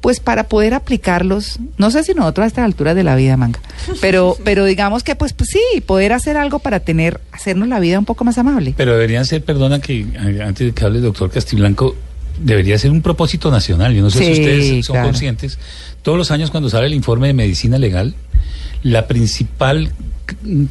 Pues 0.00 0.21
para 0.21 0.45
poder 0.45 0.75
aplicarlos, 0.75 1.59
no 1.76 1.90
sé 1.90 2.05
si 2.05 2.14
nosotros 2.14 2.45
a 2.45 2.47
estas 2.47 2.64
alturas 2.64 2.95
de 2.95 3.02
la 3.02 3.17
vida, 3.17 3.37
manga, 3.37 3.59
pero, 4.00 4.37
pero 4.45 4.64
digamos 4.64 5.02
que 5.02 5.17
pues, 5.17 5.33
pues 5.33 5.50
sí, 5.50 5.81
poder 5.81 6.12
hacer 6.12 6.37
algo 6.37 6.61
para 6.61 6.81
tener, 6.81 7.21
hacernos 7.33 7.69
la 7.69 7.81
vida 7.81 7.99
un 7.99 8.05
poco 8.05 8.25
más 8.25 8.38
amable. 8.38 8.75
Pero 8.76 8.93
deberían 8.93 9.25
ser, 9.25 9.43
perdona 9.45 9.81
que 9.81 10.00
eh, 10.02 10.43
antes 10.45 10.69
de 10.69 10.73
que 10.73 10.85
hable 10.85 10.99
el 10.99 11.05
doctor 11.05 11.31
Castiblanco, 11.31 11.97
debería 12.40 12.78
ser 12.78 12.93
un 12.93 13.02
propósito 13.02 13.50
nacional. 13.50 13.93
Yo 13.93 14.02
no 14.02 14.11
sé 14.11 14.19
Sí, 14.21 14.25
si 14.26 14.31
ustedes 14.40 14.87
son 14.87 14.95
claro. 14.95 15.09
conscientes. 15.09 15.59
Todos 16.02 16.17
los 16.17 16.31
años 16.31 16.52
cuando 16.52 16.71
sale 16.71 16.87
el 16.87 16.95
informe 16.95 17.26
de 17.26 17.35
medicina 17.35 17.78
legal, 17.78 18.14
la 18.85 19.09
principal 19.09 19.90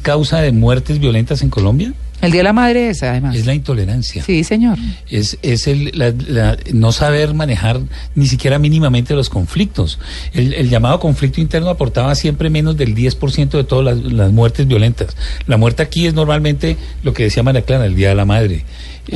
causa 0.00 0.40
de 0.40 0.52
muertes 0.52 0.98
violentas 0.98 1.42
en 1.42 1.50
Colombia 1.50 1.92
El 2.20 2.32
Día 2.32 2.40
de 2.40 2.44
la 2.44 2.52
Madre 2.52 2.88
es 2.90 3.02
además. 3.02 3.36
es 3.36 3.46
la 3.46 3.54
intolerancia. 3.54 4.22
Sí, 4.24 4.42
señor. 4.44 4.76
Es, 5.08 5.38
es 5.42 5.66
el 5.68 5.92
la- 5.94 6.12
la- 6.28 6.56
no 6.72 6.90
saber 6.92 7.32
manejar 7.34 7.80
ni 8.14 8.26
siquiera 8.26 8.58
mínimamente 8.58 9.14
los 9.14 9.28
conflictos. 9.30 9.98
El, 10.32 10.52
el 10.54 10.68
llamado 10.68 10.98
conflicto 11.00 11.40
interno 11.40 11.68
aportaba 11.70 12.14
siempre 12.14 12.50
menos 12.50 12.76
del 12.76 12.94
10% 12.94 13.50
de 13.50 13.64
todas 13.64 13.84
las, 13.96 14.12
las 14.12 14.32
muertes 14.32 14.66
violentas. 14.66 15.16
La 15.46 15.56
muerte 15.56 15.82
aquí 15.82 16.06
es 16.06 16.14
normalmente 16.14 16.76
lo 17.02 17.12
que 17.14 17.24
decía 17.24 17.42
María 17.42 17.62
Clara, 17.62 17.86
el 17.86 17.94
Día 17.94 18.08
de 18.10 18.14
la 18.16 18.24
Madre. 18.24 18.64
Eh, 19.10 19.14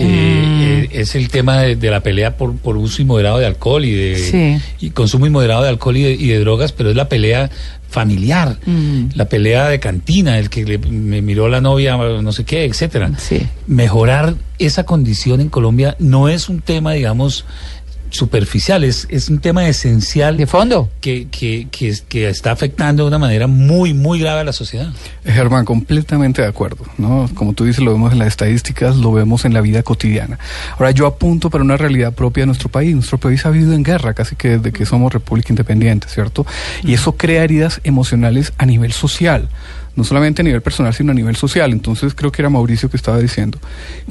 eh, 0.85 0.89
es 0.93 1.15
el 1.15 1.29
tema 1.29 1.61
de, 1.61 1.77
de 1.77 1.91
la 1.91 2.01
pelea 2.01 2.37
por, 2.39 2.57
por 2.57 2.77
uso 2.79 3.03
inmoderado 3.03 3.39
de 3.39 3.47
alcohol 3.47 3.85
y 3.85 3.93
de 3.93 4.17
Sí. 4.17 4.87
y 4.87 4.91
consumo 4.91 5.27
inmoderado 5.27 5.63
de 5.65 5.69
alcohol 5.69 5.97
y 5.99 6.03
de, 6.03 6.13
y 6.13 6.29
de 6.29 6.39
drogas, 6.39 6.73
pero 6.73 6.89
es 6.91 6.97
la 6.97 7.09
pelea 7.11 7.51
familiar, 7.93 8.59
Mm. 8.67 9.11
la 9.15 9.27
pelea 9.27 9.69
de 9.69 9.79
cantina, 9.79 10.39
el 10.39 10.51
que 10.51 10.65
le, 10.65 10.79
me 10.79 11.23
miró 11.23 11.49
la 11.49 11.61
novia, 11.61 11.97
no 11.97 12.33
sé 12.33 12.45
qué, 12.45 12.65
etcétera 12.65 13.13
Sí. 13.19 13.41
mejorar 13.69 14.35
esa 14.59 14.85
condición 14.85 15.41
en 15.41 15.49
Colombia 15.49 15.95
no 16.01 16.29
es 16.29 16.49
un 16.49 16.61
tema, 16.61 16.93
digamos, 16.93 17.45
superficial, 18.13 18.85
es, 18.85 19.07
es 19.11 19.29
un 19.29 19.41
tema 19.41 19.67
esencial 19.67 20.37
De 20.37 20.47
fondo. 20.47 20.89
que, 21.01 21.27
que, 21.31 21.67
que 21.71 22.29
está 22.29 22.53
afectando 22.53 23.03
de 23.05 23.09
una 23.09 23.19
manera 23.19 23.47
muy, 23.47 23.95
muy 23.95 24.21
grave 24.21 24.41
a 24.41 24.45
la 24.45 24.53
sociedad. 24.53 24.93
Germán, 25.25 25.65
completamente 25.65 26.43
de 26.43 26.49
acuerdo, 26.49 26.85
¿no? 26.99 27.29
Como 27.35 27.55
tú 27.55 27.65
dices, 27.65 27.83
lo 27.83 27.93
vemos 27.93 28.13
en 28.13 28.19
las 28.19 28.29
estadísticas, 28.29 28.97
lo 28.97 29.13
vemos 29.13 29.45
en 29.45 29.55
la 29.55 29.61
vida 29.61 29.83
cotidiana. 29.83 30.39
Ahora, 30.73 30.91
yo 30.91 31.07
apunto 31.07 31.51
para 31.51 31.65
una 31.65 31.77
realidad 31.77 32.13
propia 32.13 32.43
de 32.43 32.47
nuestro 32.47 32.69
país. 32.69 32.95
Nuestro 32.95 33.19
país 33.19 33.45
ha 33.47 33.51
vivido 33.51 33.73
en 33.73 33.83
guerra 33.83 34.15
casi 34.15 34.37
que 34.37 34.59
desde 34.59 34.73
que 34.73 34.87
somos 34.87 35.13
república 35.13 35.49
independiente, 35.51 36.07
¿cierto? 36.09 36.47
Y 36.83 36.95
eso 36.95 37.17
crea 37.17 37.43
heridas 37.45 37.81
emocionales 37.85 38.53
a 38.59 38.67
nivel 38.67 38.93
social. 38.93 39.49
No 39.95 40.05
solamente 40.05 40.43
a 40.43 40.45
nivel 40.45 40.63
personal, 40.63 40.95
sino 40.95 41.13
a 41.13 41.15
nivel 41.15 41.37
social. 41.37 41.73
Entonces 41.73 42.15
creo 42.15 42.33
que 42.33 42.43
era 42.43 42.49
Mauricio 42.49 42.89
que 42.91 42.97
estaba 42.97 43.19
diciendo 43.19 43.59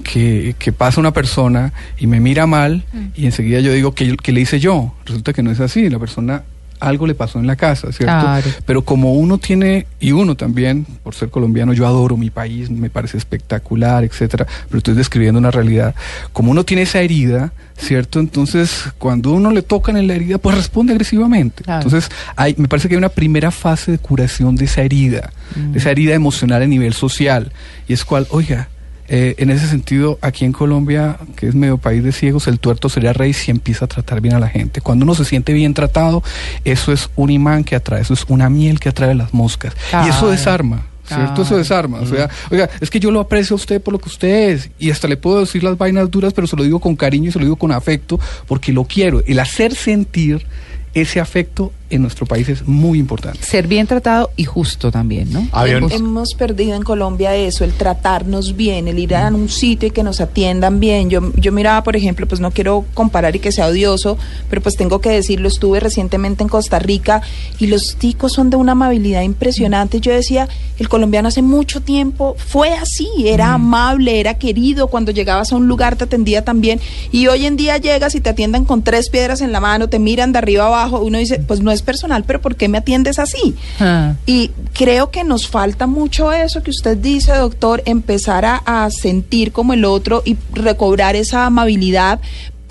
que, 0.04 0.56
que 0.60 0.72
pasa 0.72 1.00
una 1.00 1.12
persona 1.12 1.74
y 1.98 2.08
me 2.08 2.20
mira 2.20 2.46
mal 2.46 2.84
y 3.16 3.26
enseguida 3.26 3.60
yo 3.62 3.74
digo, 3.74 3.94
¿qué, 3.96 4.16
qué 4.18 4.32
le 4.32 4.42
hice 4.42 4.60
yo? 4.60 4.94
Resulta 5.06 5.34
que 5.34 5.44
no 5.44 5.52
es 5.52 5.60
así. 5.60 5.90
La 5.90 6.00
persona 6.00 6.44
algo 6.82 7.06
le 7.08 7.14
pasó 7.16 7.40
en 7.40 7.48
la 7.48 7.56
casa, 7.56 7.92
¿cierto? 7.92 8.20
Claro. 8.20 8.50
Pero 8.66 8.82
como 8.84 9.14
uno 9.14 9.38
tiene, 9.38 9.86
y 10.00 10.12
uno 10.12 10.36
también, 10.36 10.86
por 11.04 11.14
ser 11.14 11.30
colombiano, 11.30 11.74
yo 11.74 11.86
adoro 11.86 12.18
mi 12.18 12.32
país, 12.32 12.70
me 12.70 12.90
parece 12.90 13.18
espectacular, 13.18 14.04
etcétera, 14.04 14.48
pero 14.68 14.80
estoy 14.80 14.96
describiendo 14.96 15.40
una 15.40 15.52
realidad. 15.52 15.96
Como 16.34 16.52
uno 16.52 16.66
tiene 16.66 16.82
esa 16.82 17.00
herida, 17.00 17.54
¿cierto? 17.78 18.20
Entonces, 18.20 18.86
cuando 18.98 19.32
uno 19.32 19.52
le 19.52 19.62
tocan 19.62 19.96
en 19.96 20.08
la 20.08 20.16
herida, 20.16 20.40
pues 20.40 20.56
responde 20.56 20.94
agresivamente. 20.94 21.64
Claro. 21.64 21.84
Entonces, 21.84 22.12
hay, 22.36 22.56
me 22.58 22.68
parece 22.68 22.90
que 22.90 22.96
hay 22.96 23.00
una 23.00 23.10
primera 23.10 23.52
fase 23.52 23.92
de 23.92 23.98
curación 24.00 24.56
de 24.56 24.66
esa 24.66 24.82
herida, 24.82 25.32
de 25.56 25.78
esa 25.78 25.92
herida 25.92 26.16
emocional 26.16 26.64
a 26.64 26.68
nivel 26.68 26.94
social, 26.94 27.52
y 27.88 27.94
es 27.94 28.04
cual, 28.04 28.26
oiga, 28.32 28.70
eh, 29.14 29.36
en 29.40 29.50
ese 29.50 29.68
sentido, 29.68 30.18
aquí 30.22 30.46
en 30.46 30.54
Colombia, 30.54 31.18
que 31.36 31.46
es 31.46 31.54
medio 31.54 31.78
país 31.78 32.02
de 32.02 32.14
ciegos, 32.14 32.48
el 32.48 32.60
tuerto 32.60 32.88
sería 32.88 33.12
rey 33.12 33.34
si 33.34 33.52
empieza 33.52 33.84
a 33.84 33.88
tratar 33.90 34.22
bien 34.22 34.36
a 34.36 34.40
la 34.40 34.48
gente. 34.48 34.80
Cuando 34.80 35.04
uno 35.04 35.16
se 35.16 35.26
siente 35.26 35.52
bien 35.52 35.74
tratado, 35.74 36.24
eso 36.64 36.94
es 36.94 37.10
un 37.18 37.30
imán 37.30 37.66
que 37.66 37.76
atrae, 37.76 38.04
eso 38.04 38.14
es 38.14 38.24
una 38.30 38.50
miel 38.50 38.80
que 38.80 38.88
atrae 38.88 39.14
las 39.14 39.34
moscas. 39.34 39.74
Y 40.06 40.08
eso 40.08 40.32
desarma. 40.32 40.86
¿Cierto? 41.06 41.42
Eso 41.42 41.58
desarma. 41.58 42.00
O 42.00 42.06
sea, 42.06 42.30
oiga, 42.52 42.70
es 42.80 42.90
que 42.90 43.02
yo 43.02 43.12
lo 43.12 43.20
aprecio 43.20 43.54
a 43.54 43.58
usted 43.58 43.82
por 43.82 43.92
lo 43.92 44.00
que 44.00 44.08
usted 44.08 44.52
es. 44.52 44.70
Y 44.80 44.92
hasta 44.92 45.10
le 45.10 45.18
puedo 45.18 45.42
decir 45.42 45.62
las 45.62 45.78
vainas 45.78 46.10
duras, 46.10 46.32
pero 46.32 46.48
se 46.48 46.56
lo 46.56 46.64
digo 46.64 46.80
con 46.80 46.96
cariño 46.96 47.28
y 47.28 47.32
se 47.34 47.40
lo 47.40 47.44
digo 47.44 47.58
con 47.58 47.74
afecto, 47.74 48.18
porque 48.48 48.72
lo 48.72 48.86
quiero. 48.86 49.22
El 49.28 49.40
hacer 49.40 49.76
sentir 49.76 50.46
ese 50.94 51.20
afecto 51.20 51.74
en 51.92 52.02
nuestro 52.02 52.26
país 52.26 52.50
es 52.50 52.68
muy 52.68 53.00
importante. 53.00 53.44
Ser 53.44 53.68
bien 53.68 53.86
tratado 53.86 54.32
y 54.36 54.46
justo 54.46 54.92
también, 54.92 55.32
¿no? 55.32 55.48
Hemos 55.92 56.34
perdido 56.34 56.76
en 56.76 56.84
Colombia 56.84 57.36
eso, 57.36 57.64
el 57.64 57.74
tratarnos 57.74 58.56
bien, 58.56 58.88
el 58.88 58.98
ir 58.98 59.16
a 59.16 59.28
un 59.28 59.50
sitio 59.50 59.90
y 59.90 59.92
que 59.92 60.04
nos 60.04 60.22
atiendan 60.22 60.80
bien. 60.80 61.10
Yo, 61.10 61.32
yo 61.36 61.52
miraba, 61.52 61.84
por 61.84 61.96
ejemplo, 61.96 62.28
pues 62.28 62.42
no 62.42 62.52
quiero 62.52 62.86
comparar 62.94 63.36
y 63.36 63.40
que 63.40 63.52
sea 63.52 63.68
odioso, 63.68 64.18
pero 64.50 64.62
pues 64.62 64.76
tengo 64.76 65.02
que 65.02 65.10
decirlo, 65.10 65.48
estuve 65.48 65.80
recientemente 65.80 66.44
en 66.44 66.50
Costa 66.50 66.80
Rica 66.80 67.22
y 67.60 67.68
los 67.68 67.96
ticos 67.98 68.34
son 68.34 68.50
de 68.50 68.58
una 68.58 68.72
amabilidad 68.72 69.22
impresionante. 69.22 70.00
Yo 70.00 70.12
decía, 70.12 70.48
el 70.80 70.90
colombiano 70.90 71.28
hace 71.28 71.42
mucho 71.42 71.82
tiempo 71.82 72.36
fue 72.38 72.74
así, 72.74 73.10
era 73.26 73.54
amable, 73.54 74.20
era 74.20 74.36
querido, 74.36 74.88
cuando 74.88 75.12
llegabas 75.12 75.52
a 75.52 75.56
un 75.56 75.68
lugar 75.68 75.96
te 75.96 76.06
atendía 76.06 76.44
también 76.44 76.80
y 77.12 77.28
hoy 77.28 77.46
en 77.46 77.58
día 77.58 77.78
llegas 77.78 78.16
y 78.16 78.22
te 78.22 78.30
atiendan 78.30 78.66
con 78.66 78.82
tres 78.84 79.10
piedras 79.10 79.42
en 79.42 79.52
la 79.52 79.60
mano, 79.60 79.90
te 79.90 80.00
miran 80.00 80.32
de 80.32 80.40
arriba 80.40 80.68
abajo, 80.68 81.02
uno 81.02 81.18
dice, 81.18 81.40
pues 81.40 81.62
no 81.62 81.72
es 81.72 81.81
personal, 81.82 82.24
pero 82.26 82.42
¿por 82.42 82.56
qué 82.56 82.68
me 82.68 82.78
atiendes 82.78 83.20
así? 83.20 83.56
Ah. 83.80 84.16
Y 84.26 84.52
creo 84.74 85.12
que 85.12 85.24
nos 85.24 85.48
falta 85.48 85.88
mucho 85.88 86.32
eso 86.32 86.64
que 86.64 86.72
usted 86.72 86.98
dice, 86.98 87.34
doctor, 87.34 87.82
empezar 87.86 88.46
a, 88.46 88.62
a 88.66 88.90
sentir 88.92 89.52
como 89.52 89.74
el 89.74 89.86
otro 89.86 90.24
y 90.26 90.38
recobrar 90.54 91.16
esa 91.16 91.46
amabilidad 91.46 92.20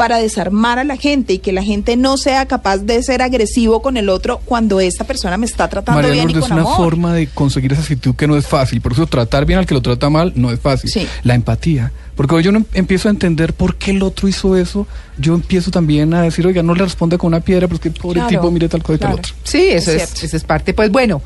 para 0.01 0.17
desarmar 0.17 0.79
a 0.79 0.85
la 0.85 0.97
gente 0.97 1.35
y 1.35 1.39
que 1.41 1.53
la 1.53 1.63
gente 1.63 1.95
no 1.95 2.17
sea 2.17 2.47
capaz 2.47 2.79
de 2.79 3.03
ser 3.03 3.21
agresivo 3.21 3.83
con 3.83 3.99
el 3.99 4.09
otro 4.09 4.41
cuando 4.47 4.81
esta 4.81 5.05
persona 5.05 5.37
me 5.37 5.45
está 5.45 5.69
tratando 5.69 6.01
María 6.01 6.13
bien 6.15 6.29
Lourdes, 6.29 6.45
y 6.45 6.47
es 6.47 6.51
una 6.53 6.63
amor. 6.63 6.77
forma 6.79 7.13
de 7.13 7.27
conseguir 7.27 7.75
esa 7.75 7.83
actitud 7.83 8.15
que 8.15 8.27
no 8.27 8.35
es 8.35 8.47
fácil. 8.47 8.81
Por 8.81 8.93
eso 8.95 9.07
tratar 9.07 9.45
bien 9.45 9.59
al 9.59 9.67
que 9.67 9.75
lo 9.75 9.83
trata 9.83 10.09
mal 10.09 10.33
no 10.37 10.51
es 10.51 10.59
fácil. 10.59 10.89
Sí. 10.91 11.07
La 11.23 11.35
empatía. 11.35 11.93
Porque 12.21 12.33
cuando 12.35 12.45
yo 12.45 12.53
no 12.53 12.67
empiezo 12.75 13.09
a 13.09 13.13
entender 13.13 13.55
por 13.55 13.77
qué 13.77 13.93
el 13.93 14.03
otro 14.03 14.29
hizo 14.29 14.55
eso, 14.55 14.87
yo 15.17 15.33
empiezo 15.33 15.71
también 15.71 16.13
a 16.13 16.21
decir, 16.21 16.47
oiga, 16.47 16.63
no 16.63 16.75
le 16.75 16.85
responde 16.85 17.17
con 17.17 17.29
una 17.29 17.41
piedra, 17.41 17.67
porque 17.67 17.91
pobre 17.91 18.17
Claro, 18.17 18.29
tipo, 18.29 18.51
mire 18.51 18.69
tal 18.69 18.83
cosa 18.83 18.97
y 18.97 18.99
tal 18.99 19.09
claro. 19.13 19.23
otro. 19.23 19.35
Sí, 19.43 19.69
eso 19.71 19.91
Es 19.91 20.23
eso 20.23 20.37
es 20.37 20.45
parte. 20.45 20.75
Pues 20.75 20.91
bueno, 20.91 21.23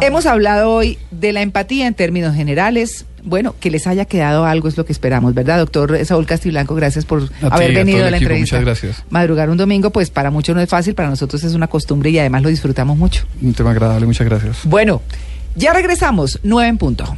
hemos 0.00 0.24
hablado 0.24 0.70
hoy 0.70 0.98
de 1.10 1.32
la 1.32 1.42
empatía 1.42 1.88
en 1.88 1.94
términos 1.94 2.36
generales. 2.36 3.06
Bueno, 3.24 3.56
que 3.58 3.72
les 3.72 3.88
haya 3.88 4.04
quedado 4.04 4.46
algo 4.46 4.68
es 4.68 4.76
lo 4.76 4.86
que 4.86 4.92
esperamos, 4.92 5.34
¿verdad, 5.34 5.58
doctor 5.58 5.98
Saúl 6.04 6.26
Castiblanco? 6.26 6.76
Gracias 6.76 7.04
por 7.04 7.28
A 7.42 7.56
haber 7.56 7.74
venido 7.74 8.06
a 8.06 8.10
la 8.12 8.18
equipo, 8.18 8.30
entrevista. 8.30 8.60
muchas 8.60 8.64
gracias. 8.64 9.04
Madrugar 9.10 9.50
un 9.50 9.56
domingo, 9.56 9.90
pues 9.90 10.10
para 10.10 10.30
muchos 10.30 10.54
no 10.54 10.60
es 10.62 10.68
fácil, 10.68 10.94
para 10.94 11.10
nosotros 11.10 11.42
es 11.42 11.54
una 11.54 11.66
costumbre 11.66 12.10
y 12.10 12.20
además 12.20 12.44
lo 12.44 12.50
disfrutamos 12.50 12.96
mucho. 12.96 13.24
Un 13.42 13.52
tema 13.52 13.72
agradable, 13.72 14.06
muchas 14.06 14.28
gracias. 14.28 14.58
Bueno, 14.62 15.02
ya 15.56 15.72
regresamos, 15.72 16.38
nueve 16.44 16.68
en 16.68 16.78
punto. 16.78 17.12